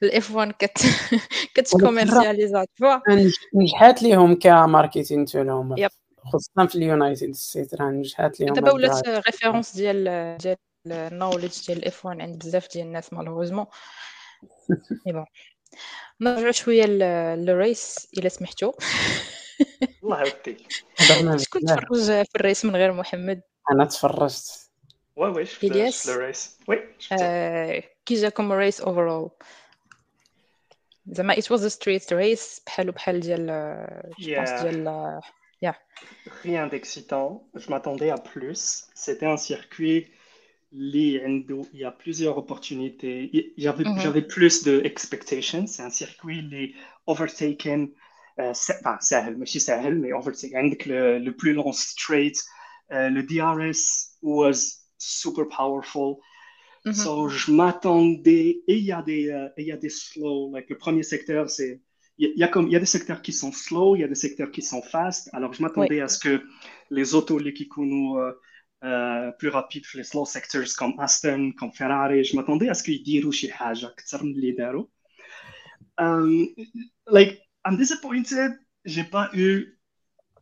[0.02, 0.78] ال F1 كت
[1.54, 5.88] كتcommercialisa voilà نج- نجحات ليهم ك marketing تولهم Yep.
[6.32, 9.08] خصوصا في ال United States راه نجحات ليهم دابا ولات.
[9.08, 13.66] référence ديال ديال ال knowledge ديال ال F1 عند بزاف ديال الناس malheureusement
[16.20, 18.72] نرجعوا شوية لل race إلا سمحتوا
[20.03, 20.67] الله يوديك
[20.99, 21.79] هضرنا شكون بزاف.
[21.79, 24.69] تفرج في الريس من غير محمد انا تفرجت
[25.15, 29.29] وي وي شفت إلياس؟ شفت الريس وي شفت آه، كي جاكم الريس اوفرول
[31.07, 33.45] زعما it was a straight race بحالو بحال ديال
[34.19, 34.61] جو بونس Yeah.
[34.63, 35.73] ديال
[36.45, 37.29] rien d'excitant.
[37.61, 38.61] Je m'attendais à plus.
[39.05, 40.01] C'était un circuit
[40.71, 43.17] li عنده- il y a plusieurs opportunités.
[43.37, 43.99] Il- J'avais Mhm.
[44.03, 45.65] j'avais plus de expectations.
[45.73, 46.67] C'est un circuit les
[47.13, 47.79] overtaken.
[48.40, 50.50] euh, enfin, Sahel, monsieur Sahel, mais on veut dire
[50.86, 52.36] le, le plus long straight,
[52.92, 56.16] euh, le DRS was super powerful.
[56.84, 56.92] Mm.
[56.92, 60.76] So, je m'attendais, et il y, a des, euh, y a des slow, like, le
[60.76, 61.80] premier secteur, c'est,
[62.18, 64.08] il y, a comme, il y a des secteurs qui sont slow, il y a
[64.08, 66.42] des secteurs qui sont fast, alors je m'attendais à ce que
[66.90, 68.32] les autos, les Kikuno, euh,
[68.84, 73.02] euh, plus rapides, les slow sectors comme Aston, comme Ferrari, je m'attendais à ce qu'ils
[73.02, 74.54] diront chez Haja, que ça me les
[75.98, 76.46] um,
[77.06, 78.51] like, I'm disappointed.
[78.85, 79.77] J'ai pas eu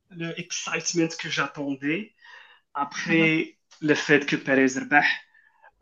[0.10, 2.14] le excitement que j'attendais
[2.74, 5.06] après le fait que Perez ربح.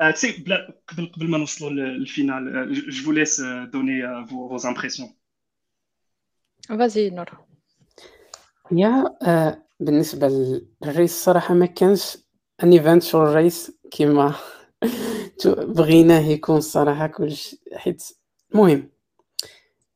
[0.02, 3.66] Euh, tu sais, بلا- قبل قبل ما نوصلوا للفينال, euh, je je vous laisse euh,
[3.68, 5.10] donner euh, vos, vos impressions.
[6.70, 7.26] فازي نور
[8.72, 12.18] يا آه بالنسبه للريس صراحه ما كانش
[12.64, 14.36] ان ايفنتشوال ريس كيما
[15.40, 18.04] تو- بغيناه يكون الصراحه كلش حيت
[18.54, 18.90] المهم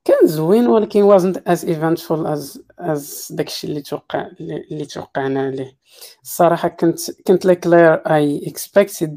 [0.05, 5.77] كان زوين ولكن wasn't as eventful as as داكشي اللي توقع اللي توقعنا عليه.
[6.23, 9.11] الصراحة كنت كنت لكلير I expected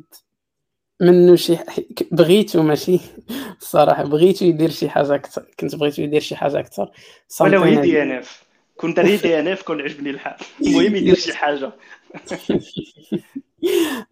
[1.02, 1.58] منه شي
[2.12, 3.00] بغيتو ماشي؟
[3.62, 6.92] الصراحة بغيتو يدير شي حاجة أكثر كنت بغيتو يدير شي حاجة أكثر.
[7.42, 8.44] ولو هي دي إن إف.
[8.78, 11.72] كنت ري DNF كون عجبني الحال المهم يدير شي حاجة.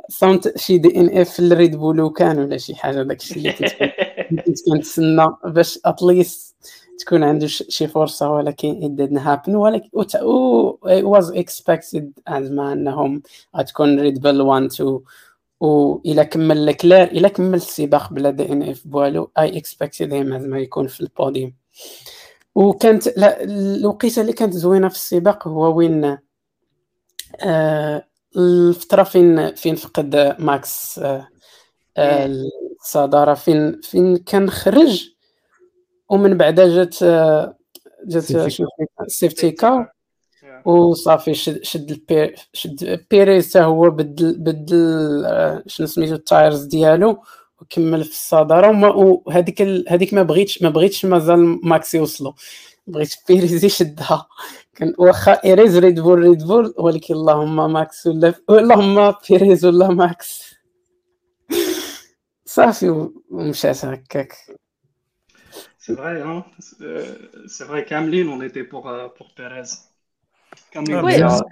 [0.10, 3.72] صمت شي DNF ال Red Bull كان ولا شي حاجة داكشي اللي كنت
[4.30, 6.56] كنت كنتسنى باش at least
[7.00, 9.90] تكون عنده شي فرصة ولكن it didn't happen ولكن
[10.24, 13.22] و it was expected زعما أنهم
[13.58, 15.00] غتكون Red Bull 1 2
[15.60, 21.02] والا كمل لكلير الا كمل السباق بلا DNF voilà و I expected زعما يكون في
[21.02, 21.54] البوديوم.
[22.56, 26.18] وكانت لا الوقيتة اللي كانت زوينة في السباق هو وين
[27.42, 28.08] آه
[28.38, 31.28] الفترة فين فين فقد ماكس آه
[32.86, 35.10] الصداره فين فين كان خرج
[36.10, 37.04] ومن بعد جات
[38.08, 38.24] جات
[39.08, 39.92] safety car
[40.66, 47.24] وصافي شد شد البير شد بيريز حتى هو بدل بدل شنو سميتو ال tires ديالو
[47.62, 48.98] وكمل في الصدارة.
[48.98, 52.36] وهذيك هذيك ما بغيتش ما بغيتش مازال ماكس يوصلو
[52.88, 54.28] بغيت بيريز يشدها.
[54.76, 60.45] كان واخا ايريز Red Bull Red Bull ولكن اللهم ماكس ولا اللهم بيريز ولا ماكس
[62.56, 64.34] صافي ومشات هكاك
[65.78, 66.46] c'est vrai ها
[67.48, 69.96] c'est vrai كاملين on était pour pour بيريز
[70.78, 71.50] oui parce que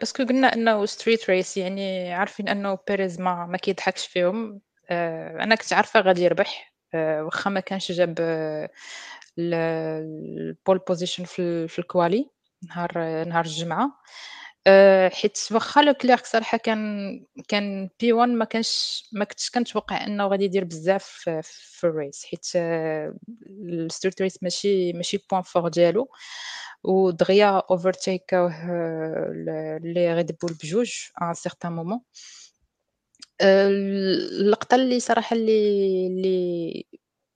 [0.00, 4.60] parce que قلنا إنه street race يعني عارفين إنه بيريز ما ما كيضحكش فيهم.
[4.90, 6.74] آه، أنا كنت عارفة غادي يربح.
[6.94, 8.18] آه، واخا ما كانش جاب
[9.38, 12.30] ال pole position في في ال quali
[12.68, 14.00] نهار نهار الجمعة.
[14.66, 20.26] آه، حيت واخا لو كليرك صراحة كان كان P1 ما كانش ما كنتش كنتوقع إنه
[20.26, 21.04] غادي يدير بزاف
[21.42, 22.24] في ال race.
[22.24, 26.08] حيت ال street race ماشي ماشي point fort ديالو.
[26.84, 28.50] ودغيا overtake
[29.84, 32.00] اوه les Red Bull بجوج un certain moment
[33.42, 36.86] اللقطة اللي صراحة اللي اللي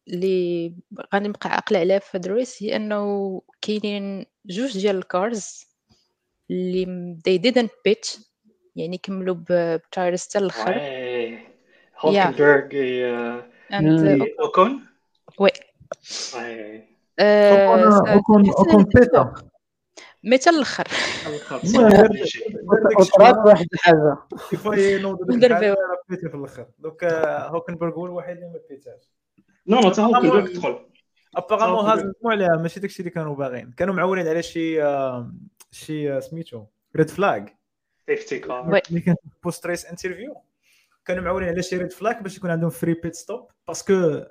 [0.09, 0.75] اللي
[1.15, 5.68] غادي نبقى عاقلة عليها في هاد ال race هي إنه كاينين جوج ديال ال cars
[6.51, 8.21] اللي they didn't pit
[8.77, 10.81] يعني كملوا ب tires حتى الآخر
[11.99, 12.69] هولكنبرغ
[14.41, 14.87] أوكون؟
[15.39, 15.51] oui.
[17.21, 19.35] اوكون اوكون pit
[20.25, 20.89] ا mais حتى الآخر
[22.99, 24.17] وطرات واحد الحاجة
[26.09, 29.11] pit ا في الآخر donc هوكنبرغ هو الوحيد اللي ما pit اش
[29.67, 30.79] non non حتى هوكنبرغ دخل
[31.37, 33.73] apparemment هازموا عليها ماشي داكشي اللي كانوا باغيين.
[33.77, 34.83] كانوا معولين على شي
[35.71, 36.65] شي سميتو
[36.97, 37.49] red flag
[38.07, 40.43] safety car ملي كان post race interview
[41.05, 44.23] كانوا معولين على شي red flag باش يكون عندهم free pit stop parce que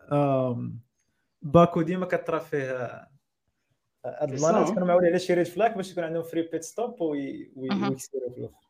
[1.41, 3.08] باكو ديما كطرا فيه
[4.06, 8.30] هاد المرات كانوا معولين على شي red flag باش يكون عندهم free pit stop ويكسروا
[8.34, 8.67] في الآخر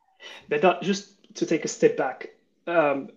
[0.48, 2.36] بعدا just to take step back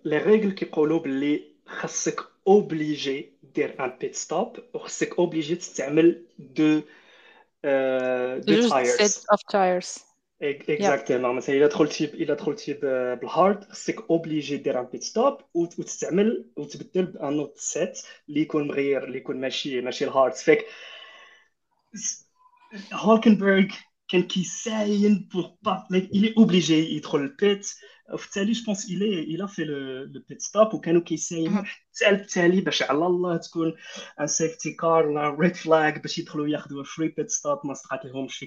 [0.04, 6.80] les règles كيقولوا باللي خاصك obligé دير un pit stop وخاصك obligé تستعمل deux
[7.64, 9.98] دو تايرز اوف تايرز
[10.42, 17.04] اكزاكتومون مثلا الا دخلتي الا دخلتي بالهارد خصك اوبليجي دير ان بيت ستوب وتستعمل وتبدل
[17.04, 17.98] بان نوت سيت
[18.28, 20.66] اللي يكون مغير اللي يكون ماشي ماشي الهارد فيك
[22.92, 23.66] هولكنبرغ
[24.08, 27.74] كان كيساين بور با لايك الي اوبليجي يدخل البيت
[28.12, 32.82] وفي التالي جو بونس الي إلى في لو بيت ستوب وكانوا كيساينوا حتى التالي باش
[32.82, 33.74] على الله تكون
[34.20, 38.46] ان سيفتي كار ولا ريد فلاج باش يدخلوا ياخذوا فري بيت ستوب ما صدقات لهمش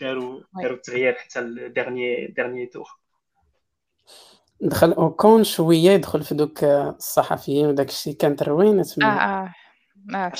[0.00, 2.88] داروا داروا التغيير حتى الدرني ديرني تور
[4.60, 9.54] دخل اوكون شوية يدخل في دوك الصحفيين وداك الشيء كانت روينه آه آه.
[10.14, 10.32] آه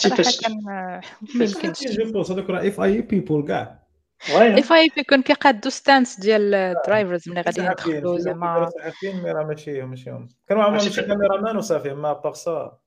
[0.43, 3.84] كان ما يمكنش جو بونس هذوك راه اف أي بيبول كاع.
[4.31, 8.71] اف اي بي كون كيقادو ستانس ديال الدرايفرز ملي غادي يدخلوا زعما.
[8.79, 12.35] صحفيين مي راه ماشي ماشي هم كانوا معاهم شي كاميرا مان وصافي ما باغ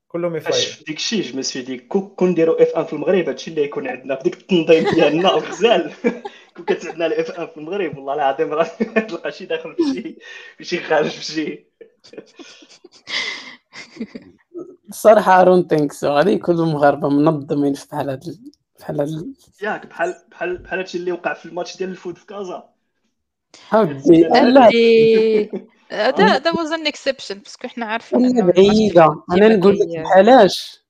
[0.08, 3.50] كلهم اف اي ديك الشيء جو مسوي دي كون نديروا اف 1 في المغرب هادشي
[3.50, 5.92] اللي يكون عندنا في ديك التنظيم ديالنا غزال
[6.56, 8.64] كون كانت عندنا الاف 1 في المغرب والله العظيم راه
[9.08, 10.18] تلقى شي داخل في شي
[10.58, 11.68] في شي خارج في شي
[14.88, 18.24] الصراحه ارون ثينكس غادي يكونوا المغاربه منظمين في بحال هاد
[18.80, 22.68] بحال ياك بحال بحال بحال هادشي اللي وقع في الماتش ديال الفوت في كازا.
[23.70, 24.70] هادي لا
[25.90, 29.22] هذا هذا was an exception parce que حنا عارفين أنا بعيدة.
[29.32, 30.82] أنا نقول لك بحالاش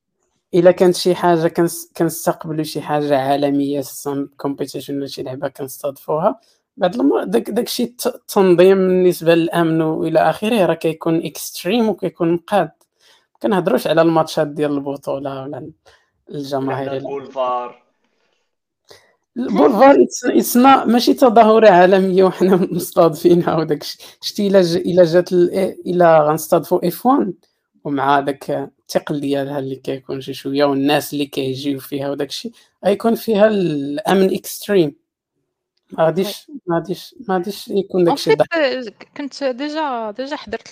[0.55, 1.49] إلا كانت شي حاجة
[1.97, 6.41] كنستقبلوا شي حاجة عالمية some competition ولا شي لعبة كنستضفوها.
[6.77, 6.97] بعد
[7.27, 12.71] داك داكشي التنظيم بالنسبة للأمن وإلى آخره راه كيكون extreme وكيكون مقاد.
[13.43, 15.71] كنهضروش على الماتشات ديال البطولة ولا
[16.31, 17.83] الجماهير البولفار
[19.37, 23.83] البولفار اتسنا ماشي تظاهره عالمية وحنا مستضيفينها وداك
[24.23, 27.35] شتي إلا إلا جات إلا غنستضفوا F1
[27.85, 32.53] ومع داك الثقل ديالها اللي كيكون شي شوية والناس اللي كيجيو فيها وداك الشيء
[32.85, 34.97] غيكون فيها الأمن extreme
[35.93, 38.37] ما غاديش ما غاديش ما غاديش يكون داك الشيء
[39.17, 40.69] كنت déjà déjà حضرت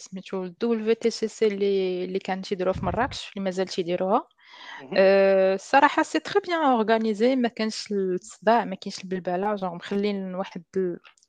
[0.00, 4.26] سميتو ال WTCC اللي اللي كانت تيديروها في مراكش اللي مازال تيديروها.
[5.54, 9.54] الصراحه c'est très bien organisé ما كانش الصداع ما كاينش البلبلة.
[9.54, 10.62] جون مخلين واحد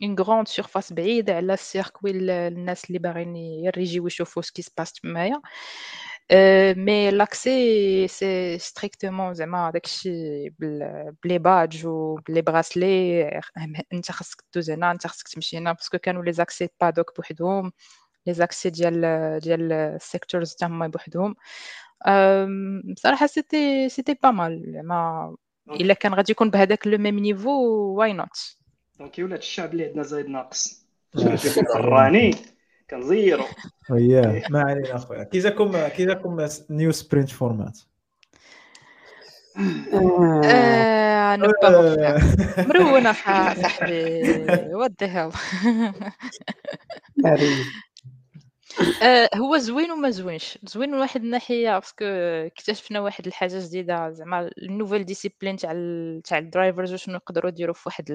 [0.04, 4.71] une grande surface بعيدة على ال circuit الناس اللي باغيين يريجيو يشوفوا ce qui se
[4.71, 5.42] passe تمايا
[6.78, 10.50] mais l'accès c'est strictement زعما داكشي
[11.24, 13.24] ب les badges و ب les bracelets
[13.94, 15.72] انت خاصك دوز هنا انت خاصك تمشي هنا.
[15.74, 17.72] parce que كانوا les accès بادوك بوحدهم.
[18.28, 19.02] les accès ديال
[19.40, 21.36] ديال ال sectors حتى هما بوحدهم
[22.94, 25.36] بصراحة c'était c'était pas mal زعما
[25.70, 27.52] إلا كان غادي يكون بهذاك le même niveau
[27.98, 28.58] why not
[29.00, 30.86] donc ولات الشعب اللي عندنا زايد ناقص.
[31.76, 32.36] راني
[32.90, 33.46] كنزيرو
[33.92, 35.24] اييه ما علينا أخويا.
[35.24, 37.80] كي جاكم كي جاكم new sprint format
[42.68, 44.22] مرونة صاحبي
[44.74, 45.32] what the hell
[49.04, 50.58] آه، هو زوين وما زوينش.
[50.64, 54.10] زوين من واحد الناحية parce que اكتشفنا واحد الحاجة جديدة.
[54.12, 55.72] زعما ال nouvelle discipline تاع
[56.24, 58.06] تاع ال drivers وشنو يقدروا يديروا في واحد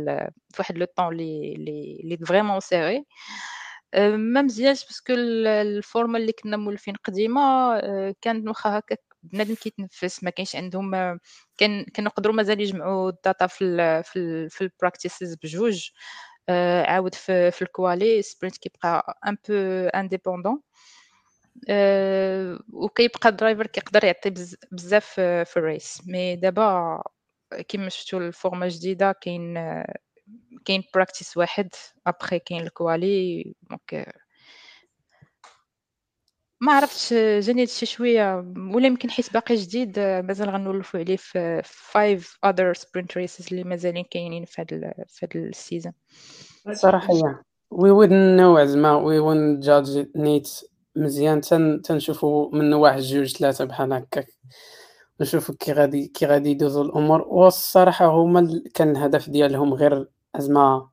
[0.50, 1.54] في واحد le temps اللي
[2.04, 3.04] اللي vraiment serré.
[3.96, 7.40] ما مزيانش parce que ال format اللي كنا مولفين قديمة
[7.76, 11.18] آه، كانت واخا هكا بنادم كيتنفس ما كاينش عندهم
[11.58, 15.88] كان كنقدروا مازال يجمعوا ال data في ال في ال في ال practices بجوج.
[15.90, 15.92] آه،
[16.86, 19.54] عاود في, في ال quali sprint كيبقى un peu
[19.94, 20.60] indépendant
[22.72, 24.30] وكيبقى ال driver كيقدر يعطي
[24.72, 26.02] بزاف في ال race.
[26.06, 27.02] mais دابا
[27.68, 29.54] كيما شفتوا ال format جديدة كاين
[30.64, 31.68] كاين practice واحد
[32.06, 33.54] ابخي كاين ال quali.
[33.62, 34.14] donc
[36.60, 42.38] ما عرفتش جاني هادشي شوية ولا يمكن حيت باقي جديد مازال غنولفوا عليه في 5
[42.46, 45.92] other sprint races اللي مازالين كاينين في هذا في هذا ال season
[46.72, 47.14] صراحة
[47.70, 50.48] we would know زعما we would judge نيت
[50.96, 51.40] مزيان.
[51.40, 54.26] تن تنشوفوا منه واحد جوج ثلاثة بحال هكاك.
[55.20, 57.22] نشوفوا كي غادي كي غادي يدوزوا الأمور.
[57.28, 60.88] والصراحة هما كان الهدف ديالهم غير زعما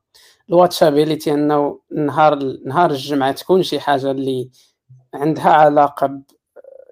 [0.49, 4.49] ال watchability أنه نهار نهار الجمعة تكون شي حاجة اللي
[5.17, 6.21] عندها علاقة ب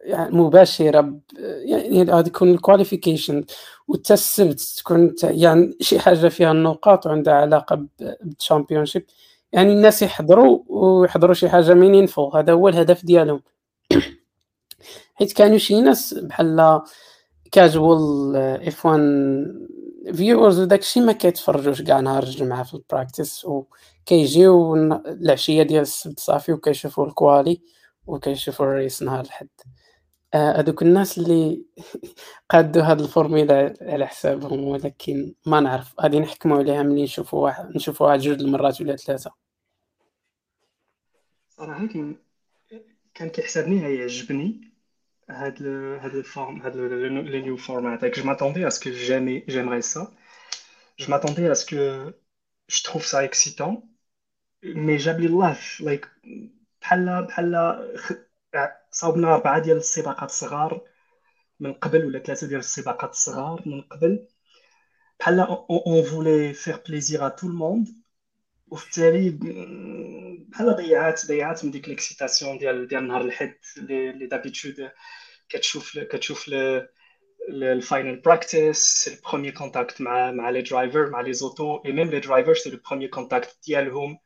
[0.06, 3.44] يعني مباشرة ب يعني غادي يكون ال qualification
[3.88, 9.06] وتا السبت تكون يعني شي حاجة فيها النقاط وعندها علاقة بال championship
[9.52, 13.42] يعني الناس يحضروا ويحضروا شي حاجة meaningful هذا هو الهدف ديالهم.
[15.16, 16.82] حيت كانوا شي ناس بحال
[17.52, 19.00] casual F 1
[20.14, 26.54] viewers وداكشي ما كيتفرجوش كاع نهار الجمعة في ال practice وكيجيو العشية ديال السبت صافي
[26.54, 27.62] وكيشوفوا ال quali
[28.08, 29.50] وكيشوفوا ال race نهار الحد.
[30.34, 31.66] آه، هذوك الناس اللي
[32.52, 35.94] قادوا هاد الفورميلا على حسابهم ولكن ما نعرف.
[36.02, 39.32] غادي نحكموا عليها ملي نشوفوا واحد نشوفوا واحد جوج المرات ولا ثلاثة.
[41.50, 42.16] صراحة كان
[43.14, 44.72] كان كيحسبني يعجبني
[45.30, 45.64] هاد
[46.02, 50.12] هاد ال form هاد le new format je m'attendais à ce que jamais j'aimerais ça.
[50.98, 52.14] Je m'attendais à ce que
[52.68, 53.84] je trouve ça excitant.
[54.64, 56.10] Mais جاب الله like
[56.86, 57.56] بحال بحال
[58.92, 60.82] صاوبنا أربعة ديال السباقات الصغار
[61.60, 64.28] من قبل ولا ثلاثة ديال السباقات الصغار من قبل.
[65.20, 67.88] بحال on voulait faire plaisir à tout le monde
[68.68, 69.30] وفي التالي
[70.50, 74.92] بحال ضيعات ضيعات من ديك l'excitation ديال ديال نهار الحد اللي d'habitude
[75.50, 76.50] كتشوف كتشوف
[77.50, 82.10] ال final practice ال premier contact مع مع les drivers مع les autos et même
[82.10, 84.18] les drivers c'est le premier contact ديالهم.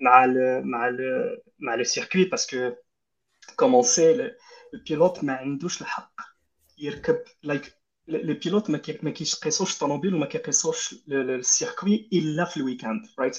[0.00, 0.98] مع ال مع ال
[1.58, 2.72] مع لو سيركوي باسكو
[3.56, 4.14] كومون سي
[4.74, 6.12] le pilote ما عندوش الحق
[6.78, 13.36] يركب لايك لي بيلوت ما ما كيقيسوش الطوموبيل وما كيقيسوش السيركوي الا في الويكاند رايت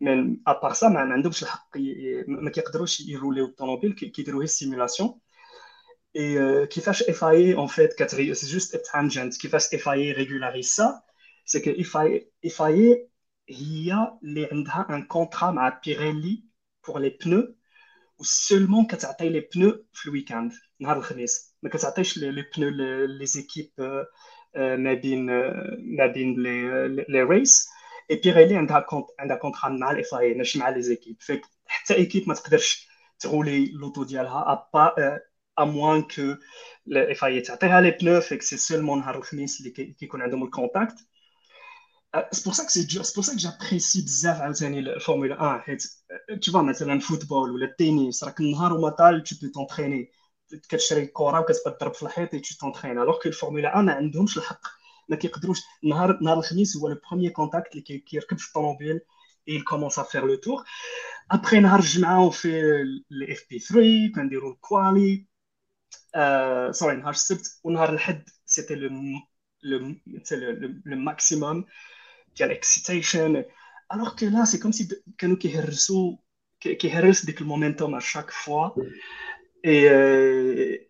[0.00, 1.68] من ابار سا ما عندهمش الحق
[2.28, 5.20] ما كيقدروش يروليو الطوموبيل كيديروا هي السيمولاسيون
[6.16, 11.02] اي كيفاش اف اي اون فيت كتري سي جوست تانجنت كيفاش اف اي ريغولاريز سا
[11.44, 13.09] c'est que FIA FIA
[13.50, 16.44] هي اللي عندها un contrat مع بيريلي
[16.88, 17.54] pour les pneus
[18.18, 22.68] و seulement كتعطي les pneus في ال weekend نهار الخميس ما كتعطيش les pneus
[23.06, 23.70] les équipes
[24.56, 25.26] ما بين
[25.98, 27.68] ما بين لي لي ريس
[28.10, 31.94] اي بيريلي عندها contrat عندها contrat مع ال FIA ماشي مع les équipes فيك حتى
[31.94, 32.88] équipe ما تقدرش
[33.18, 34.94] تغولي l'auto ديالها ابا
[35.58, 36.36] à moins que
[36.88, 40.94] ال FIA تعطيها les pneus فيك c'est seulement نهار الخميس اللي كيكون عندهم ال contact
[42.32, 45.82] c'est pour ça que c'est c'est pour ça que j'apprécie بزاف عاوتاني الفورمولا 1 حيت
[46.44, 50.20] tu vois مثلا football ولا التنس راك النهار وما طال tu peux t'entraîner.
[50.68, 52.98] كتشري الكره وكتبقى تضرب في الحيط et tu t'entraînes.
[52.98, 54.60] Alors que الفورمولا 1 ما عندهمش الحق
[55.08, 59.00] ما كيقدروش نهار نهار الخميس هو le premier contact اللي كيركب في الطوموبيل
[59.50, 60.64] et il commence à faire le tour.
[61.34, 62.62] Après نهار الجمعه on fait
[63.10, 63.74] les FP3
[64.14, 65.26] كنديروا ال quali
[66.70, 68.88] sorry نهار السبت ونهار الحد c'était le,
[69.62, 69.78] le,
[70.30, 71.64] le, le, maximum.
[72.38, 73.44] De l'excitation.
[73.88, 76.16] Alors que là, c'est comme si كانوا كيهرسوا
[76.60, 78.74] كيهرس ديك ال momentum à chaque fois.
[79.64, 79.90] et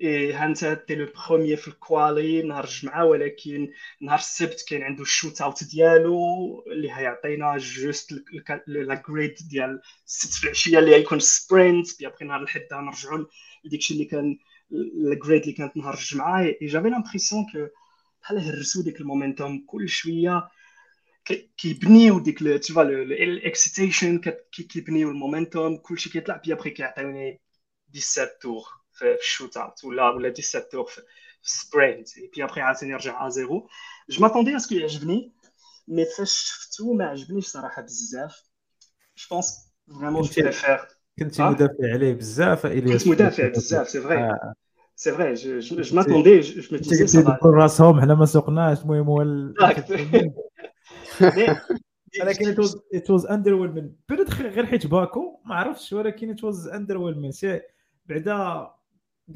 [0.01, 5.03] et هانتا t'es le premier في ال quali نهار الجمعه ولكن نهار السبت كاين عنده
[5.03, 8.13] ال shoot out ديالو اللي هيعطينا juste
[8.67, 13.25] la grille ديال السبت في العشيه اللي غيكون sprint puis après نهار الحد نرجعوا
[13.65, 14.39] لديك اللي كان
[14.95, 17.67] la grille اللي كانت نهار الجمعه et j'avais l'impression que
[18.23, 20.49] بحال هرسوا ديك ال momentum كل شوية
[21.57, 24.19] كيبنيو ديك تشوفا ال excitation
[24.53, 27.41] كيبنيو ال momentum كلشي كيطلع بي ابخي كيعطيوني
[27.95, 30.95] 17 tours في ال shootout ولا ولا 17 tours
[31.43, 33.69] في sprint et puis après عاوتاني يرجع à zéro
[34.11, 35.33] je m'attendais à ce que يعجبني
[35.89, 38.43] mais فاش شفتو ما عجبنيش صراحة بزاف
[39.17, 40.79] je pense vraiment je préfère
[41.19, 44.29] كنت مدافع عليه بزاف كنت مدافع بزاف c'est vrai
[44.97, 49.23] c'est vrai je m'attendais je me disais ça راسهم حنا ما سوقناش المهم هو
[52.21, 52.55] ولكن
[52.95, 57.33] it was underwhelming peut-être غير حيت باكو ما عرفتش ولكن it was underwhelming
[58.07, 58.71] بعدا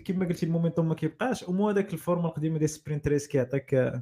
[0.05, 3.93] كما قلتي ال momentum ما كيبقاش ومو هذاك الفورما القديمة ديال سبرينت ريس كيعطيك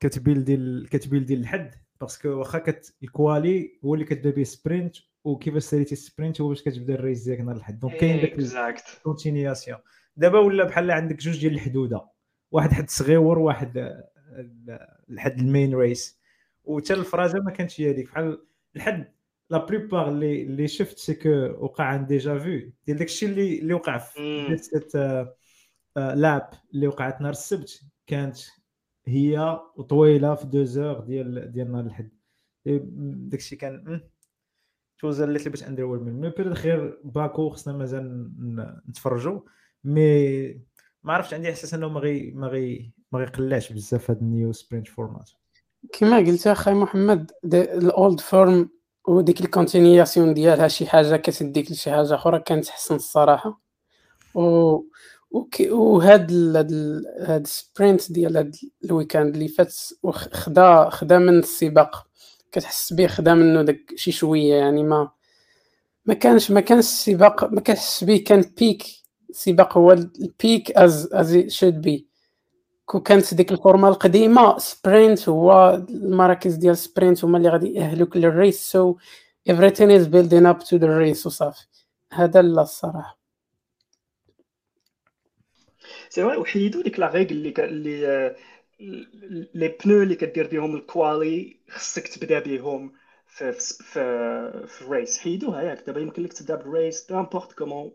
[0.00, 1.74] كتبيلدي كتبيلدي الحد.
[2.00, 6.48] باسكو واخا كت ال quali هو اللي كتبدا به sprint وكيفاش ساليتي ال sprint هو
[6.48, 7.80] باش كتبدا ال race ديالك نهار الحد.
[7.80, 8.38] donc كاين داك
[8.96, 9.78] ال continuation
[10.16, 12.08] دابا ولا بحال عندك جوج ديال الحدودة.
[12.50, 14.02] واحد حد صغيور واحد
[15.10, 16.19] الحد ال main race
[16.70, 18.06] وحتى الفرازة ما كانتش هي هذيك.
[18.06, 18.46] بحال
[18.76, 19.12] الحد
[19.50, 21.28] la plupart اللي اللي شفت c'est que
[21.64, 24.56] وقع عند ديجا فو ديال داكشي اللي اللي وقع في
[25.96, 28.36] لاب اللي وقعت نهار السبت كانت
[29.06, 32.10] هي وطويله في دو زور ديال ديال نهار الحد.
[33.28, 34.00] داكشي كان
[34.98, 38.32] توز اللي بات اندر ويلمين مي بيريد خير باكو خصنا مازال
[38.88, 39.40] نتفرجوا
[39.84, 40.48] مي
[41.02, 44.88] ما عرفتش عندي إحساس إنه ما غي ما غي ما غيقلعش بزاف هاد النيو سبرينت
[44.88, 45.30] فورمات.
[45.92, 48.70] كما قلت أخي محمد الاولد فورم
[49.08, 53.60] وديك ال continuation ديالها شي حاجة كتديك لشي حاجة أخرى كنتحسن الصراحة.
[54.34, 54.78] و
[55.70, 56.32] وهاد
[57.20, 59.74] هاد ال sprint ديال هاد ال weekend اللي فات
[60.32, 62.06] خدا خدا من السباق.
[62.52, 65.10] كتحس به خدا منه داك شي شوية يعني ما
[66.06, 68.82] ما كانش ما كانش السباق ما كنحس به كان peak
[69.30, 72.09] السباق هو ال peak as as should be
[72.90, 78.16] que كانت ديك ال format القديمة sprint هو المراكز ديال sprint هما اللي غادي يأهلوك
[78.16, 78.60] لل race.
[78.70, 78.96] so
[79.50, 81.66] everything is building up to the race وصافي.
[82.12, 83.18] هذا لا الصراحة.
[86.08, 88.36] c'est vrai وحيدوا ديك la règle اللي
[88.80, 92.92] اللي les pneus اللي كدير بهم ال quali خصك تبدا بهم
[93.26, 97.92] في في في ال race حيدوها ياك دابا يمكن لك تبدا بال race بو كومون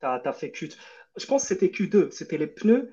[0.00, 0.68] تا تا في Q
[1.18, 2.86] je pense c'était Q 2 c'était les pneus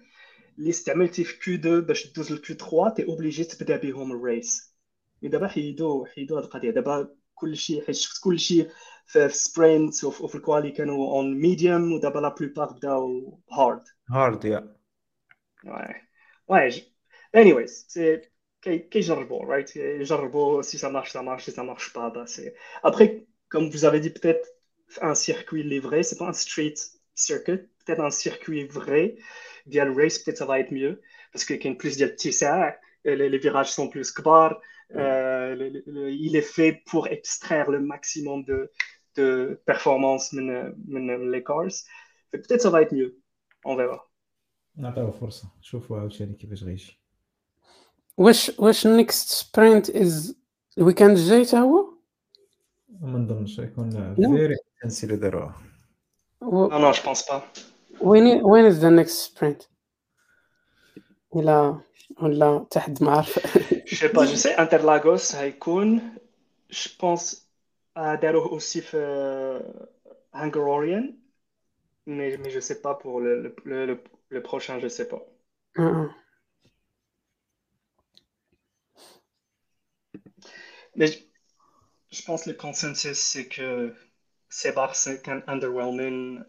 [0.58, 4.24] اللي استعملتي في Q 2 باش تدوز ل Q 3 t'es obligé تبدا بهم ال
[4.24, 4.74] race
[5.22, 8.68] mais دابا حيدو حيدو هاد القضية دابا كلشي حيت شفت كلشي
[9.06, 14.76] في sprint وفي ال quali كانوا en medium ودابا la plupart بداو هارد هارد يا
[16.48, 16.94] واي
[17.38, 17.98] anyways
[18.62, 23.26] كيجربوا right يجربوا si ça marche ça marche si ça marche pas bah c'est après
[23.50, 24.48] comme vous avez dit peut-être
[25.02, 26.76] un circuit اللي vrai c'est pas un street
[27.16, 27.73] circuit.
[27.83, 29.17] peut-être un circuit vrai
[29.67, 30.95] via le race peut-être ça va être mieux
[31.33, 32.37] parce qu'il y a plus de petits
[33.05, 34.61] les, les virages sont plus kbar
[34.95, 38.59] euh, le, le, il est fait pour extraire le maximum de,
[39.17, 41.77] de performance من les cars
[42.33, 43.13] peut-être ça va être mieux
[43.65, 44.09] on verra
[44.77, 47.01] نعطيو فرصه نشوفوا عاوتاني كيفاش غيمشي
[48.17, 50.37] واش واش نيكست سبرينت از
[50.79, 51.95] الويكاند الجاي حتى هو
[53.01, 55.55] ما نظنش يكون فيري انسي اللي داروها
[56.43, 57.41] non non je pense pas
[58.04, 59.64] وين وين از ذا نيكست سبرينت
[61.32, 61.82] ولا
[62.22, 63.58] ولا تحد ما عارف
[63.94, 66.16] جو با جو سي انترلاغوس هيكون
[66.70, 67.50] جو بونس
[67.96, 68.98] داروه اوسي في
[70.34, 71.24] هانغروريان
[72.06, 75.22] mais mais je sais pas pour le le, le, le prochain je sais pas.
[75.80, 76.16] آه.
[80.96, 81.20] mais je,
[82.12, 83.96] je pense le consensus c'est que
[84.54, 84.94] سباق
[85.24, 86.44] كان underwhelming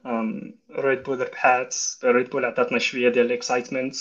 [0.79, 3.97] ريد بول ربحات ريد بول عطاتنا شوية ديال ال excitement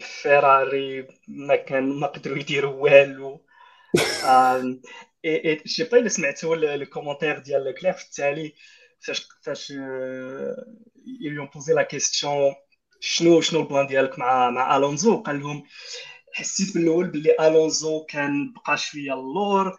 [0.00, 3.44] فيراري ما كان ما قدروا يديروا والو.
[5.66, 8.54] je sais pas الا سمعتوا ال commentaire ديال لوكلير في التالي
[9.00, 9.70] فاش فاش
[11.20, 12.54] ils lui ont posé la question
[13.00, 15.62] شنو شنو ال plan ديالك مع مع الونزو قال لهم
[16.32, 19.78] حسيت من الأول باللي الونزو كان بقى شوية اللور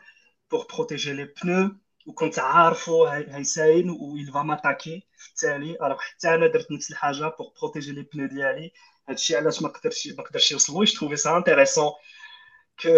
[0.52, 1.76] pour protéger les pneus
[2.10, 7.34] وكنت عارفو هيساين و il va m'attaquer في التالي alors حتى أنا درت نفس الحاجة
[7.40, 8.72] pour protéger les pneus ديالي.
[9.10, 11.92] هادشي علاش ما قدرتش ما قدرش يوصلوا j'ai trouvé ça intéressant
[12.82, 12.90] que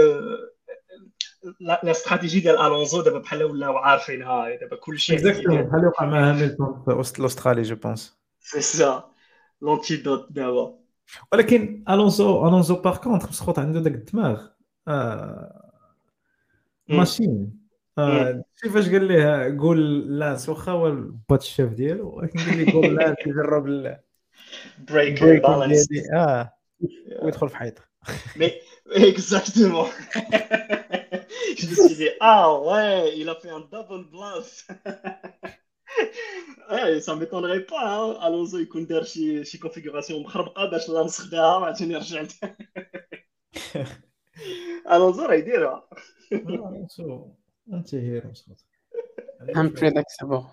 [1.59, 6.83] la stratégie ديال الونزو دابا بحال ولاو عارفينها دابا كلشي exactement بحال وقع مع هاملتون
[6.85, 9.11] في وسط الأسترالي جو بونس سي سا
[9.61, 10.79] لونتيدوت دابا
[11.33, 14.47] ولكن الونزو الونزو باغ كونتر مسخوط عنده داك الدماغ.
[14.87, 15.71] آه.
[16.89, 17.60] ماشين.
[18.61, 22.09] كيفاش قال ليه قول لا واخا هو البات الشاف ديالو.
[22.09, 23.97] ولكن قال لي قول لا تجرب
[24.77, 26.53] بريك بالانس آه.
[27.21, 27.73] ويدخل في حيط
[28.35, 28.51] مي
[28.87, 29.89] اكزاكتومون
[31.57, 34.67] je me suis dit, ah ouais, il a fait un double bluff.
[36.71, 38.17] ouais, ça m'étonnerait pas, hein.
[38.21, 41.59] Alonso يكون دار شي شي configuration مخربقه باش لا نسخدها
[47.67, 48.55] وعاوتاني رجعت الونزو راه يديرها الونزو
[49.41, 50.43] anti-hero unpredictable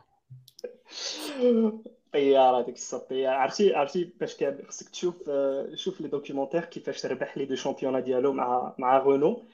[2.12, 5.30] طياره ديك السطية عرفتي عرفتي باش كان خصك تشوف
[5.74, 9.46] شوف les documentaires كيفاش ربح les deux championnats ديالو مع مع رونو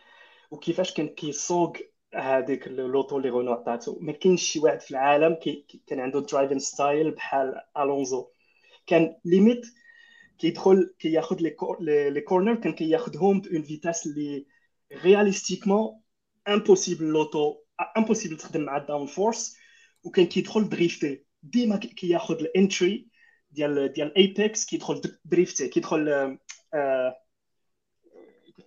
[0.50, 1.72] وكيفاش كان كيسوق
[2.14, 3.98] هذيك اللوطو اللي رونو عطاتو.
[4.00, 8.28] ما كاينش شي واحد في العالم كي كان عنده driving style بحال الونزو
[8.86, 9.66] كان limite
[10.38, 11.56] كيدخل كياخذ les
[12.10, 14.46] les corners كان كياخذهم bonne vitesse اللي
[14.92, 16.00] réalistiquement
[16.48, 17.56] impossible لوطو
[17.96, 19.56] impossible تخدم مع ال downforce
[20.02, 23.08] وكان كيدخل drifté ديما كياخذ ال entrée
[23.50, 26.38] ديال ديال apex كيدخل drifté كيدخل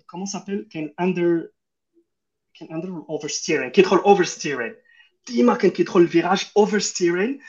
[0.08, 1.49] comment ça s'appelle كاين under
[2.53, 4.76] كان under oversteering كيدخل oversteering
[5.28, 7.39] ديما كان كيدخل ال virage oversteering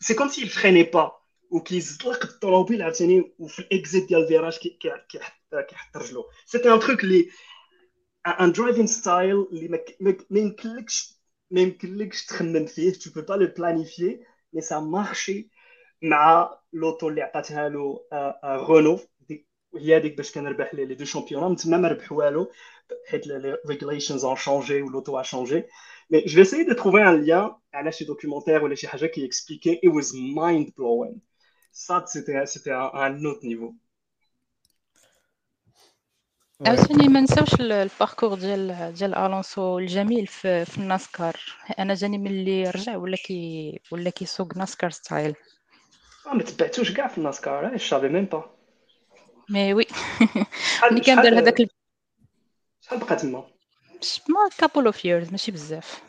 [0.00, 1.18] c'est comme si freinait pas
[1.50, 5.14] وكيطلق الطوموبيل عاوتاني وفي ال exit ديال ال virage كيحط
[5.68, 7.28] كيحط رجلو c'était un truc لي
[8.26, 9.68] un driving style اللي
[10.30, 11.18] ما يمكنلكش
[11.50, 15.50] ما يمكنلكش تخمم فيه tu peux pas le planifier mais ça marchait
[16.02, 18.00] مع لوطو اللي عطاتها له
[18.44, 19.00] رونو
[19.76, 22.50] هي هذيك باش كان ربح les deux championnats من تما ما ربح والو
[23.08, 25.66] حيت les régulations ont changé ou l'auto a changé.
[26.10, 29.28] Mais je vais essayer de trouver un lien على شي documentaire ولا شي حاجة qui
[29.28, 31.20] expliquait it was mind blowing.
[31.72, 33.74] Ça c'était c'était un, un autre niveau.
[36.66, 41.36] عاوتاني ما نساوش ال parcours ديال ديال ألونسو الجميل في, في الناسكار.
[41.78, 45.34] أنا جاني ملي رجع ولا كي ولا كيسوق ناسكار style.
[46.26, 48.54] آه ما تبعتوش كاع في الناسكار je savais même pas.
[49.50, 49.86] mais oui.
[50.92, 51.68] ملي كان دار هذاك
[52.80, 53.44] شحال بقى تما؟
[54.28, 56.02] ما couple of years ماشي بزاف.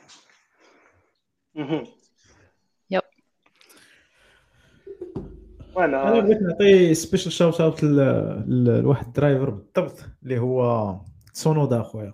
[5.76, 10.96] وأنا أنا بغيت نعطي special shout out لواحد ال driver بالضبط اللي هو
[11.34, 12.14] تسونودا خويا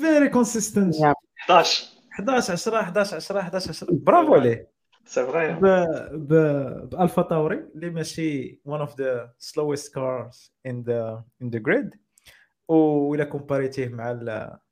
[0.00, 0.94] very consistent
[1.42, 4.70] 11 11 10 11 10 11 10 برافو عليه.
[5.04, 5.66] c'est vrai ب
[6.12, 6.28] ب
[6.90, 11.96] بألفا تاوري اللي ماشي one of the slowest cars in the in the grid.
[12.68, 14.10] وإلا compar يتيه مع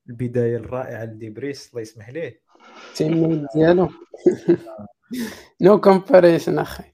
[0.08, 2.40] البداية الرائعة ل دي فريس الله يسمح ليه
[2.90, 3.88] ال team ديالو؟
[5.62, 6.93] no comparison أخي.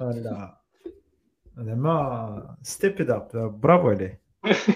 [0.00, 0.60] لا
[1.58, 4.22] زعما step up برافو عليه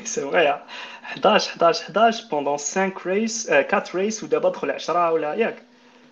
[0.05, 5.63] c'est vrai 11 11 11 pendant 5 races 4 races ودابا دخل 10 ولا ياك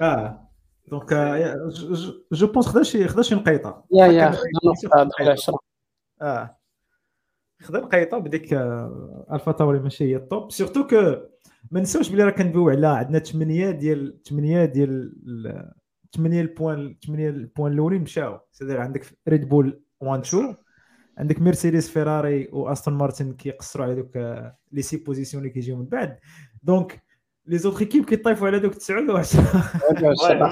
[0.01, 0.49] آه
[0.89, 1.15] donc
[2.33, 5.59] je pense خدا شي خدا شي نقيطه يا يا خدا نقطه دخل 10
[6.23, 6.59] آه
[7.63, 8.53] خدا نقيطه بديك
[9.33, 11.17] الفا تاوري ماشي هي ال top surtout que
[11.71, 15.13] ما نساوش بلي راه كندويو على عندنا 8 ديال 8 ديال
[16.17, 18.39] 8 ال points 8 ال points الأولين مشاو.
[18.53, 20.57] c'est-à-dire عندك ريد بول 1 2
[21.19, 24.17] عندك مرسيدس فيراري واستون مارتن كيقصروا على دوك
[24.73, 26.19] les six positions اللي كيجيو من بعد.
[26.63, 27.03] donc
[27.47, 29.37] les autres équipes كيطيفوا على دوك 9 و10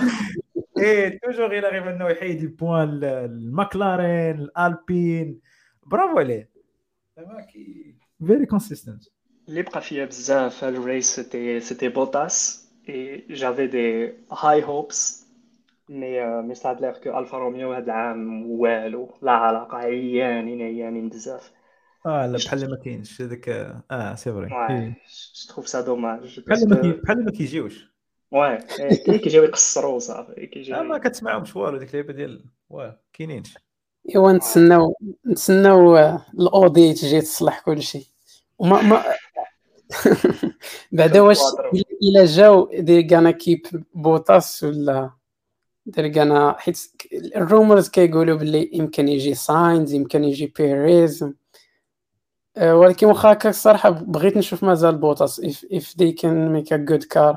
[0.79, 5.41] إيه toujours إلى غير انه يحيد ال points الماكلارين الالبين
[5.87, 6.51] برافو عليه
[8.27, 9.05] very consistent
[9.49, 15.26] اللي بقى فيا بزاف ال race c'était c'était بوتاس et j'avais des high hopes
[15.89, 19.15] mais mais صعب alors que ألفا روميو هاد العام والو.
[19.23, 19.77] لا علاقة.
[19.77, 21.53] عيانين عيانين بزاف.
[22.07, 23.49] آه لا بحال ما كاينش هذاك
[23.91, 24.95] آه c'est vrai.
[25.49, 26.41] تخوف ça dommage.
[26.41, 27.97] بحال ما بحال ما كيجيوش.
[28.31, 28.57] واه
[29.07, 30.47] كيجيو يقصروا صافي.
[30.47, 33.55] كيجيو ما كتسمعهمش والو ديك اللعيبة ديال واه كاينينش.
[34.11, 34.95] إيوا نتسناو
[35.27, 35.97] نتسناو
[36.35, 38.13] الاودي تجي تصلح كلشي.
[38.59, 39.05] وما ما
[40.93, 41.39] بعدا واش
[42.03, 45.11] الا جاو they gonna keep بوطاس ولا
[45.87, 46.79] they're gonna حيت
[47.37, 51.33] ال rumors كيقولوا باللي يمكن يجي ساينز يمكن يجي بيريز
[52.61, 55.41] ولكن واخا هكا الصراحه بغيت نشوف مازال بوطاس.
[55.41, 57.37] If, if they can make a good car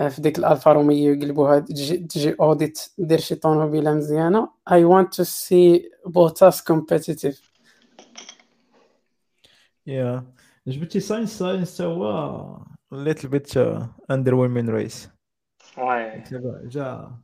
[0.00, 1.58] آه، في ديك الألفا روميو يقلبوها.
[1.58, 4.48] تجي, تجي أودي تدير شي طوموبيله مزيانة.
[4.72, 7.50] I want to see بوتاس competitive
[9.86, 10.24] يا
[10.66, 12.58] جبتي ساينس ساينس هو
[12.92, 13.56] little bit
[14.10, 15.08] underwhelming race
[15.78, 16.22] واي
[16.64, 17.18] جا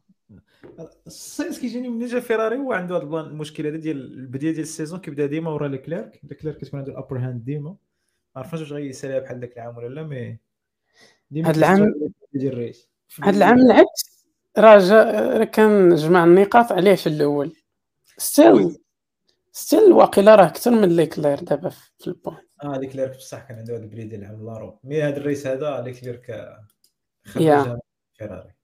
[1.06, 5.00] الساينس كيجيني ملي جا فيراري هو عنده هذا المشكل هذا ديال البداية ديال ال season
[5.00, 7.70] كيبدا ديما ورا ليكليرك ليكليرك كتكون عنده ال upper hand ديما.
[7.70, 7.76] ما
[8.36, 10.38] عرفناش واش غيساليها بحال ذاك العام ولا لا مي
[11.30, 11.94] ديما هاد العام
[12.32, 12.90] ديال ال race
[13.22, 14.26] هاد العام العكس.
[14.58, 15.04] راه جا
[15.38, 17.56] راه كان جمع النقاط عليه في الأول.
[18.18, 18.78] still
[19.52, 22.36] still واقيلا راه أكثر من ليكلير دابا في ال points.
[22.64, 26.28] آه ليكليرك بصح كان عنده هذا البريد ديال العام لارو مي هذا الريس هذا ليكليرك
[26.28, 26.66] يا.
[27.24, 27.80] خرجها
[28.14, 28.59] فيراري.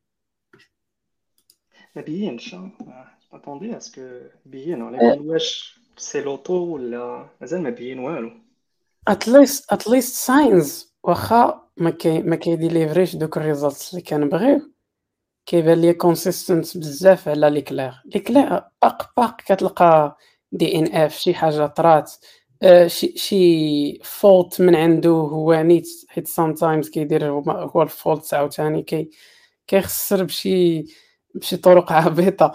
[2.01, 2.57] بينش
[3.33, 8.31] اتوندي اسكو بين ولا يبين واش سي لوطو ولا مازال ما بين والو
[9.09, 14.73] اتليست اتليست ساينز واخا ما كي ما كيديليفريش دوك الريزلتس اللي كنبغيو
[15.47, 20.17] كيبان ليا كونسيستنت بزاف على ليكلير ليكلير باق باق كتلقى
[20.53, 22.13] DNF شي حاجة طرات
[22.63, 28.35] آه، شي شي fault من عنده هو نيت حيت sometimes كيدير هو هو ال fault
[28.35, 29.11] عاوتاني كي
[29.67, 30.85] كيخسر بشي
[31.37, 32.53] بشي طرق عبيطه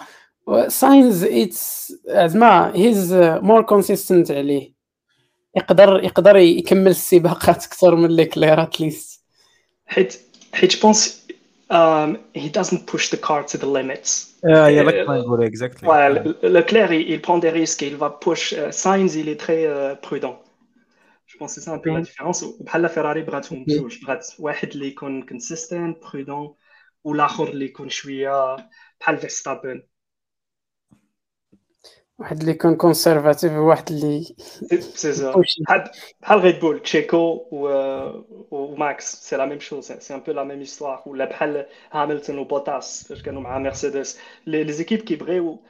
[0.67, 4.73] ساينز it's زعما he's more consistent عليه
[5.55, 9.21] يقدر يقدر يكمل السباقات أكثر من ليكلير at least
[9.85, 10.19] حيت
[10.53, 11.21] حيت بونس
[11.71, 14.09] um, he doesn't push the car to the limits.
[14.45, 17.95] آه Euh, لك ما نقول exactly Voilà, le- Leclerc, il, il prend des risques il
[17.95, 18.53] va push.
[18.53, 20.35] euh, Sainz, il est très euh, prudent.
[21.27, 22.05] Je pense que c'est ça un peu la Ok.
[22.05, 22.45] différence.
[22.61, 23.63] بحال فيراري بغاتهم.
[23.65, 26.55] بجوج بغات واحد اللي يكون consistent prudent
[27.03, 28.55] والاخر اللي يكون شوية
[28.99, 29.83] بحال فيرستابن.
[32.19, 34.33] واحد اللي يكون conservative وواحد اللي c'est.
[36.21, 37.67] بحال ريد بول تشيكو و
[38.51, 43.07] وماكس c'est la même chose c'est un peu la même histoire ولا بحال هاميلتون وبوتاس
[43.07, 45.63] فاش كانوا مع مرسيدس les équipes كيبغيو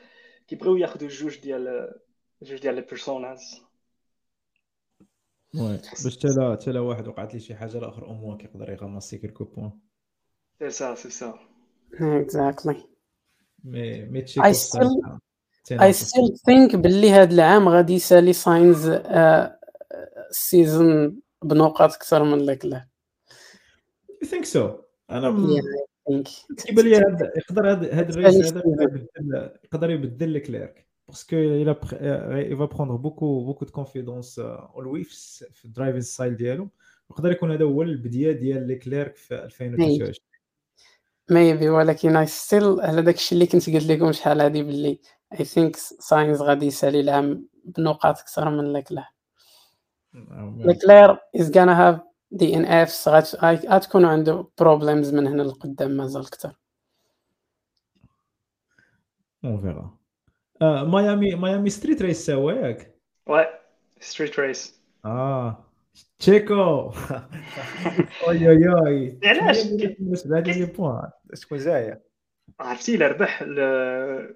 [0.47, 1.93] كيبغيو ياخذوا جوج ديال
[2.41, 3.39] جوج ديال les personnages
[5.55, 8.69] oui باش حتى لا حتى لا واحد وقعت لي شي حاجة الآخر au moins كيقدر
[8.71, 9.71] يغمسي quelques points.
[10.61, 11.33] سي سا سي سا
[12.01, 12.83] exactly
[13.63, 15.17] mais mais I تشيكو still-
[15.65, 15.95] تيناقص.
[16.03, 18.87] still think باللي هاد العام غادي يسالي ساينز
[20.29, 22.81] ال season بنقاط أكثر من ليكلير
[24.23, 24.59] You think so?
[25.11, 25.29] أنا
[26.65, 28.63] كيبان لي هاد يقدر هاد هاد ال race هذا.
[28.65, 30.73] يبدل يقدر يبدل
[31.07, 34.39] parce que a pr- il va prendre beaucoup beaucoup de confiance
[34.75, 36.69] en lui في في ال driving style ديالو
[37.11, 40.13] يقدر يكون هذا هو البداية ديال ليكليرك في 2023
[41.29, 44.99] maybe ولكن I still على داك الشيء اللي كنت قلت لكم شحال هادي باللي
[45.39, 49.03] I think ساينز غادي يسالي العام بنقاط أكثر من ليكلير
[50.67, 51.99] ليكلير is gonna have
[52.31, 53.07] DNFs
[53.45, 56.55] غتكون عنده problems من هنا لقدام مازال أكثر.
[59.45, 59.97] on verra
[60.83, 62.95] ميامي ميامي street race سوا ياك
[63.29, 63.45] Ouais,
[63.99, 64.69] street race.
[65.05, 65.65] آه
[66.19, 69.57] تشيكو اوي اوي اوي علاش؟
[70.25, 71.09] هذه les points.
[71.33, 72.03] شكون جاية
[72.59, 73.43] عرفتي إلا ربح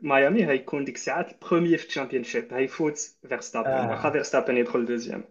[0.01, 2.97] ميامي غيكون ديك الساعات ال premier في ال championship غيفوت
[3.29, 3.69] فيرستابن.
[3.69, 5.23] واخا فيرستابن يدخل deuxième.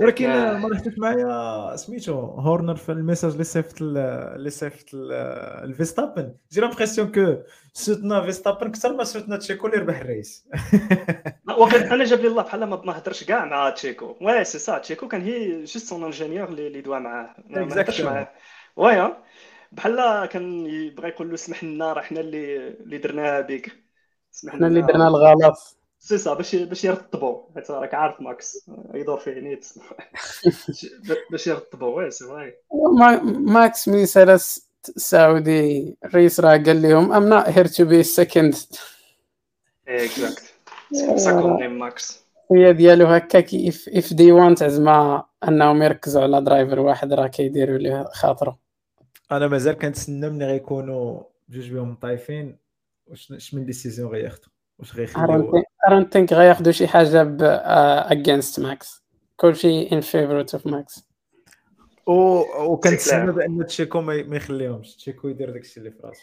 [0.00, 0.58] ولكن آه.
[0.58, 3.98] ما رحتش معايا سميتو هورنر في ال message اللي صيفط ال-
[4.36, 7.36] اللي صيفط الفيستابن j'ai l'impression que
[7.72, 10.48] سوتنا فيستابن أكثر ما سوتنا تشيكو اللي ربح ال race
[11.58, 14.16] وقت أنا جاب لي الله بحال ما ما هضرش كاع مع تشيكو.
[14.20, 17.34] وي سي سا تشيكو كان هي juste son ingénieur اللي دوا معاه.
[17.46, 18.00] ما Exactement.
[18.00, 18.28] معاه.
[18.78, 19.22] ها.
[19.72, 23.72] بحال كان يبغى يقول له سمح لنا راه حنا اللي اللي درناها بك
[24.48, 24.82] حنا اللي.
[24.82, 25.56] درنا الغلط.
[25.98, 28.70] سي سا باش باش يرطبوا حيت راك عارف ماكس.
[28.94, 29.66] يدور فيه نيت.
[31.30, 32.54] باش يرطبوا oui c'est vrai
[32.98, 37.84] ما- ماكس ملي سال الس- السعودي ال race راه قال لهم I'm not here to
[37.84, 38.54] be second
[39.88, 40.53] exact
[41.16, 42.24] سا كون ماكس.
[42.52, 47.78] هي ديالو هكاك if if they want زعما انهم يركزوا على driver واحد راه كيديروا
[47.78, 48.58] ليه خاطره
[49.32, 52.58] أنا مازال كنتسنى ملي غيكونوا بجوج بهم طايفين
[53.06, 58.60] واش اش من décision غياخذوا واش غيخليو I don't think غياخذوا شي حاجة ب against
[58.60, 59.04] ماكس
[59.36, 61.08] كلشي in favor of ماكس
[62.06, 62.42] و
[62.72, 63.32] وكنتسنى.
[63.32, 64.96] بأن تشيكو ما يخليهمش.
[64.96, 66.22] تشيكو يدير داكشي اللي في راسو.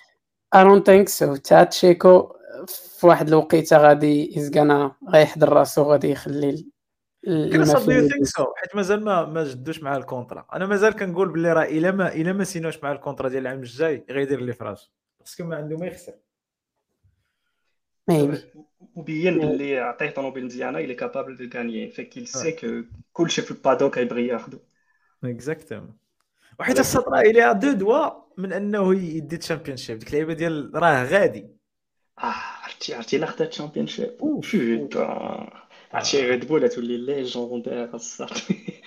[0.55, 2.33] I don't think so تا تشيكو
[2.67, 6.65] في واحد الوقيته غادي he's gonna غيحضر راسو غادي يخلي
[7.23, 10.47] you think so حيت مازال ما ما جدوش مع ال contrat.
[10.53, 13.59] أنا مازال كنقول باللي راه إلا ما إلا ما سينوش مع ال contrat ديال العام
[13.59, 14.89] الجاي غيدير اللي في راسو
[15.19, 16.13] باسكو ما عنده ما يخسر.
[18.95, 21.89] وبين باللي عطيه طوموبيل مزيانه capable de gagner.
[21.95, 24.59] Fait qu'il sait que كلشي في البادوك غيبغي ياخذو
[25.23, 25.97] اكزاكتومون
[26.59, 31.60] وحيت السطر إلى دو دوا من أنه يدي تشامبيونشيب ديك اللعيبة ديال راه غادي.
[32.21, 35.01] آه عرفتي عرفتي لا خدات تشامبيونشيب بوتا
[35.93, 38.81] عرفتي ريد بول تولي ليجوندير الصاحبي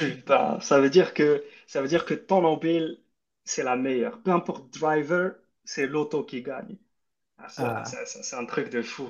[0.00, 0.80] بوتا ça.
[0.80, 2.98] Veut dire que ça veut dire que ton mobile
[3.44, 4.22] c'est la meilleure.
[4.22, 5.24] Peu importe driver
[5.64, 6.76] c'est l'auto qui gagne.
[7.38, 7.84] Ah, ça, Ah.
[7.84, 9.08] ça- ça- c'est un truc de fou.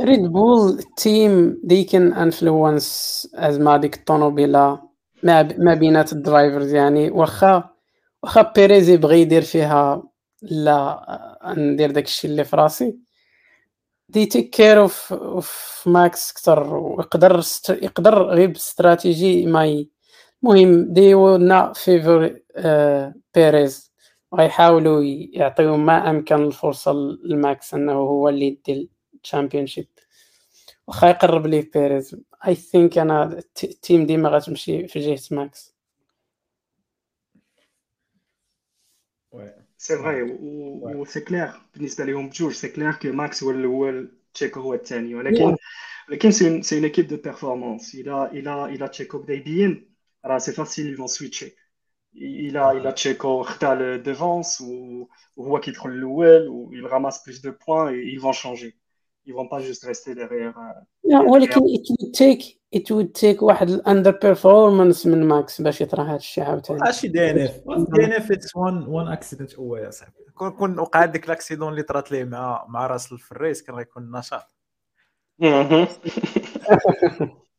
[0.00, 4.80] ريد بول team they can influence زعما ديك الطوموبيله
[5.22, 7.69] ما ما بينات ال drivers يعني واخا
[8.22, 10.02] واخا بيريز يبغي يدير فيها
[10.42, 12.96] لا ندير داكشي اللي في راسي.
[14.08, 19.84] they take care of ماكس أكثر ويقدر يقدر غير باستراتيجي ما.
[20.42, 22.40] المهم they wanna favor
[23.34, 23.92] بيريز
[24.32, 25.02] ويحاولوا
[25.32, 26.92] يعطيو ما أمكن الفرصة
[27.24, 28.90] لماكس أنه هو اللي يدي
[29.24, 29.86] ال championship.
[30.86, 32.16] واخا يقرب ليه بيريز
[32.46, 35.69] I think أنا الت- ال team ديما غتمشي في جهة ماكس.
[39.80, 44.60] c'est vrai و c'est clair بالنسبة لهم بجوج c'est clair que ماكس هو الأول تشيكو
[44.60, 45.56] هو الثاني ولكن
[46.08, 50.52] ولكن c'est c'est une équipe de performance إلى إلى إلى تشيكو بدا يبين راه c'est
[50.52, 51.56] facile ils vont switcher
[52.16, 54.64] إلى إلى تشيكو خدا de l'avance
[55.36, 58.18] وهو كيدخل الأول و il ramasse plus de points et
[59.26, 62.44] ils vont pas juste rester derrière euh, لا ولكن it would take
[62.76, 66.80] it would take واحد ال underperformance من ماكس باش يطرح هذا الشيء عاوتاني.
[66.80, 67.60] ماشي DNF
[67.94, 71.68] DN if it's one one accident هو يا صاحبي كون كون وقع ديك ال accident
[71.68, 74.56] اللي طرات ليه مع مع راسل في ال race كان غيكون نشاط.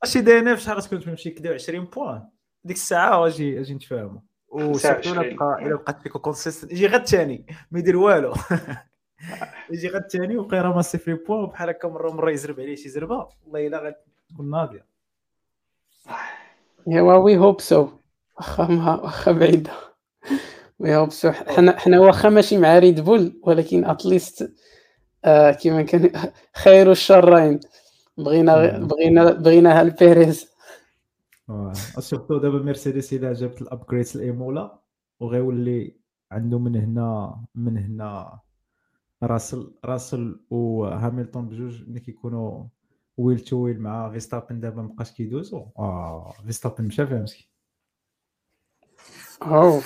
[0.04, 2.24] ماشي DNF شحال غتكون تمشي كدا 20 points
[2.64, 5.36] ديك الساعة أجي أجي نتفاهموا و surtout إلا 25.
[5.36, 8.34] بقى إلا بقى فيكو consistent يجي غير الثاني ما يدير والو.
[9.72, 13.28] يجي غير الثاني وبقى راه free points وبحال هكا مرة مرة يزرب عليه شي زربة.
[13.46, 14.86] والله إلا غتكون ناضية.
[16.88, 17.88] ايوا we hope so
[18.38, 19.72] واخا ما واخا بعيدة.
[20.80, 24.54] we hope so حنا حنا واخا ماشي مع ريد بول ولكن at least
[25.26, 27.60] آه كيما كان خير الشرين.
[28.18, 28.78] بغينا.
[28.78, 30.52] بغينا بغيناها لبيريز
[32.00, 34.80] surtout دابا مرسيدس إلا جابت ال upgrades الايمولا
[35.20, 35.96] وغيولي
[36.32, 38.40] عنده من هنا من هنا
[39.24, 42.64] راسل راسل وهاميلتون بجوج ملي كيكونوا
[43.18, 47.48] wheel to wheel مع فيستابن دابا مابقاش كيدوزو آه فيستابن مشى فيها مسكين.
[49.42, 49.80] أو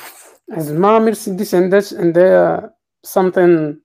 [0.57, 2.75] زعما مرسيدس عندها عندها
[3.07, 3.75] something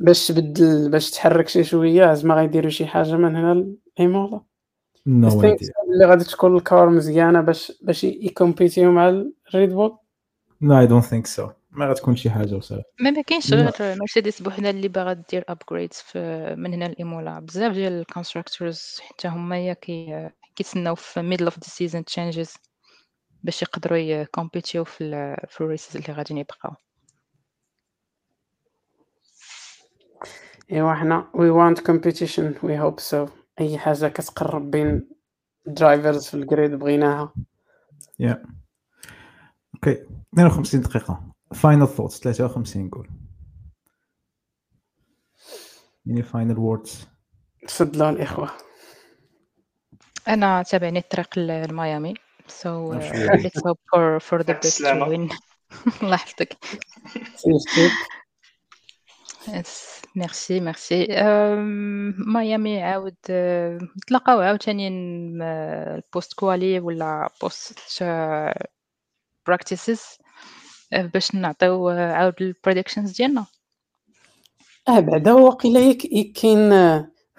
[0.00, 4.40] باش تبدل باش تحرك شي شوية زعما غيديروا شي حاجة من هنا الايمولا
[5.06, 9.96] no اللي غادي تكون ال car مزيانة باش باش يكومبيتيو مع الريد بول
[10.62, 12.82] no I don't think so ما غتكون شي حاجة وصافي.
[13.00, 13.54] ما ما كاينش.
[13.54, 19.00] غير مرسيدس بوحدها اللي باغا دير upgrades في من هنا الايمولا بزاف ديال ال constructors
[19.00, 22.54] حتى هما يا كي كيتسناو في middle of the season changes
[23.42, 26.74] باش يقدروا يكومبيتيو في ال في ال races اللي غاديين يبقاو.
[30.72, 33.26] إيوا حنا we want competition we hope so
[33.60, 35.08] أي حاجة كتقرب بين
[35.66, 37.34] drivers في ال grid بغيناها.
[38.18, 38.44] yeah
[39.74, 41.29] okay 52 دقيقة.
[41.54, 43.08] final thoughts 53 نقول
[46.06, 47.06] يعني final words
[47.68, 48.50] تفضلوا الإخوة.
[50.28, 52.14] أنا تابعني الطريق لميامي.
[52.48, 55.28] So uh, let's hope for for the best to win.
[56.02, 56.56] الله يحفظك.
[59.46, 63.16] Yes, merci merci أم، ميامي عاود
[63.96, 68.04] نتلاقاو عاوتاني ال post quali ولا post
[69.46, 70.02] practices
[70.92, 73.46] باش نعطيو آه، عاود ال predictions ديالنا.
[74.88, 75.92] آه بعدا واقيلا
[76.34, 76.72] كاين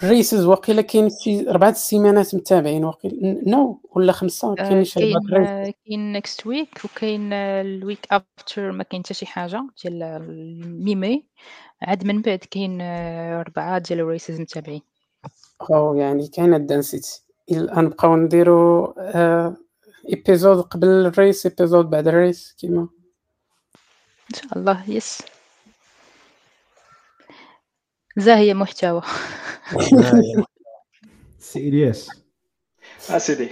[0.04, 5.46] races واقيلا كاين شي اربعه السيمانات متابعين واقيلا non ولا خمسة؟ آه، كاين شي كاين
[5.48, 10.96] آه، كاين next week وكاين ال week after ما كاين حتى شي حاجة ديال المي
[10.96, 11.26] ماي.
[11.82, 14.82] عاد من بعد كاين آه، اربعه ديال ال races متابعين.
[15.72, 19.56] أو يعني كاينة ال densité الان نبقاو نديرو آه
[20.10, 22.88] épisode قبل ال race épisode بعد الريس كيما.
[24.32, 25.24] إن شاء الله يس
[28.18, 29.02] زاهية محتوى.
[31.40, 32.24] سي الياس
[33.12, 33.50] آه سيدي.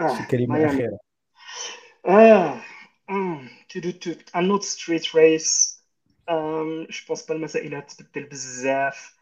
[0.00, 0.88] آه شي
[2.02, 2.60] Ah,
[3.08, 5.84] hum, tu- tu- tu- un autre street race.
[6.28, 9.16] Um, je pense pas المسائل تبدل بزاف.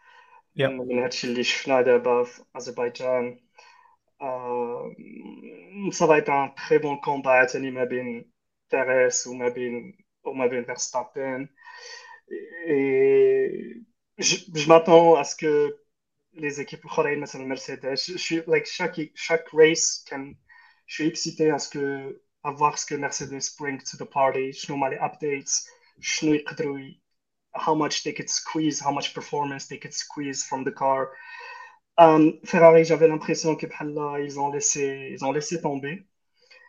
[0.56, 2.42] من هادشي اللي شفنا دابا في
[5.92, 7.26] ça va être un très bon combat.
[7.26, 8.32] عاوتاني ما بين
[8.72, 11.47] بيريز وما بين وما بين Verstappen.
[12.67, 13.75] Et
[14.17, 15.77] je, je m'attends à ce que
[16.33, 20.35] les équipes الاخرين مثلا مرسيدس je suis like chaque chaque race كان
[20.87, 24.51] je suis excité à ce que à voir ce que Mercedes bring to the party
[24.51, 25.67] شنو هما les updates
[26.01, 26.79] شنو يقدروا
[27.55, 31.11] how much they could squeeze how much performance they could squeeze from the car
[31.97, 33.67] um, Ferrari j'avais l'impression que
[34.25, 36.06] ils ont laissé ils ont laissé tomber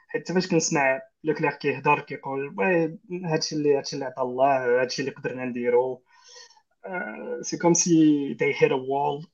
[0.09, 5.11] حيت فاش كنسمع لوكلير كيهضر كيقول oui هادشي اللي هادشي اللي عطا الله هادشي اللي
[5.11, 6.03] قدرنا نديرو.
[7.41, 9.27] c'est comme si they hit a wall.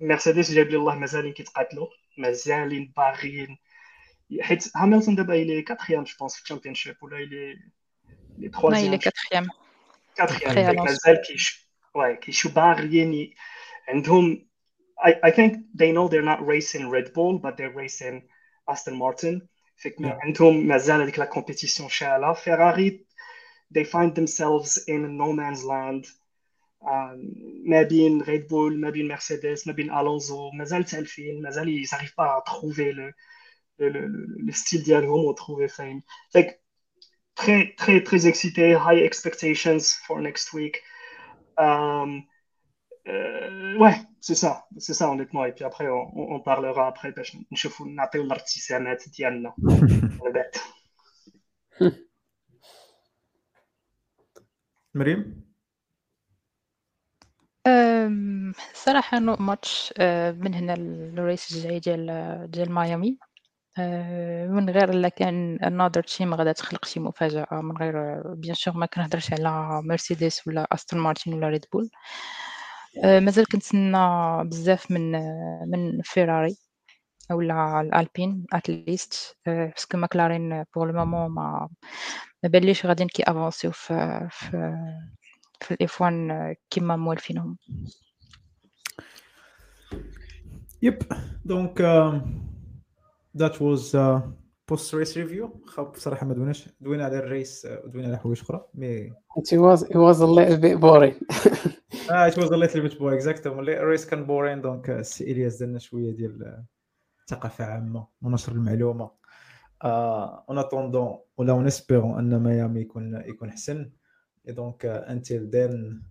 [0.00, 1.86] مرسيدس جايب لي الله مازالين كيتقاتلوا
[2.18, 3.58] مازالين باغيين.
[4.40, 7.56] حيت هاميلتون دابا il est quatrième je pense في ال championship ولا il
[8.38, 9.46] est le troisième il est quatrième
[10.16, 13.34] quatrième مازال كيش واي كيشو باغيين.
[13.88, 14.46] عندهم
[15.08, 18.28] I, I think they know they're not racing Red Bull but they're racing
[18.70, 19.48] Aston Martin.
[19.76, 23.06] فيك عندهم مازال هذيك لا كومبيتيسيون شاعله فيراري
[23.70, 26.06] they find themselves in no man's land.
[27.66, 32.42] ما بين ريد بول ما بين مرسيدس ما بين الونزو مازال تالفين مازال يزاريف با
[32.46, 33.12] تروفي لو
[34.48, 36.02] le style ديالهم وتروفي فين
[36.38, 36.66] like
[37.34, 40.82] très très très excité high expectations for next week.
[41.58, 42.24] Um,
[43.08, 43.96] euh, ouais.
[44.26, 44.52] C'est ça
[44.84, 45.44] c'est ça honnêtement.
[45.44, 46.02] Et puis après on,
[46.34, 50.50] on parlera après باش نشوفوا نعطيو الارتسامات ديالنا بعد
[54.94, 55.46] مريم
[58.74, 59.92] صراحة not much
[60.42, 63.18] من هنا ال race الجاي ديال ديال ميامي
[64.48, 67.46] من غير إلا كان another team غادا تخلق شي مفاجأة.
[67.52, 71.90] من غير bien sûr ما كنهضرش على مرسيدس ولا استون مارتين ولا ريد بول
[73.04, 73.98] مازال كنتسنى
[74.44, 75.12] بزاف من
[75.70, 76.56] من فيراري
[77.30, 81.68] أولا الألبين at least parce que ماكلارين pour le moment ما
[82.42, 84.74] ما باليش غاديين كي أفونسيو في في
[85.60, 87.58] في ال F1 كيما موالفينهم.
[90.82, 90.98] yep
[91.44, 91.80] donc
[93.36, 93.96] that was
[94.68, 98.66] post race review خاب بصراحة ما دويناش دوينا على ال race ودوينا على حوايج أخرى
[98.74, 101.14] mais it was it was a little bit boring.
[102.10, 103.46] آه it was a little bit boring exactly.
[103.46, 106.64] ال race كان boring donc السي إلياس درنا شوية ديال
[107.28, 109.10] ثقافه عامة ونشر المعلومة.
[109.82, 113.90] en attendant ولا en espérant أن ميامي يكون يكون احسن
[114.48, 116.02] donc until then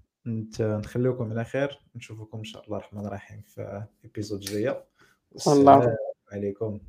[0.59, 4.83] نخليكم على خير نشوفكم إن شاء الله الرحمن الرحيم في épisode جاية
[5.31, 5.95] والسلام
[6.31, 6.79] عليكم.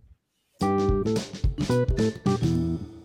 [1.04, 2.95] Thank you.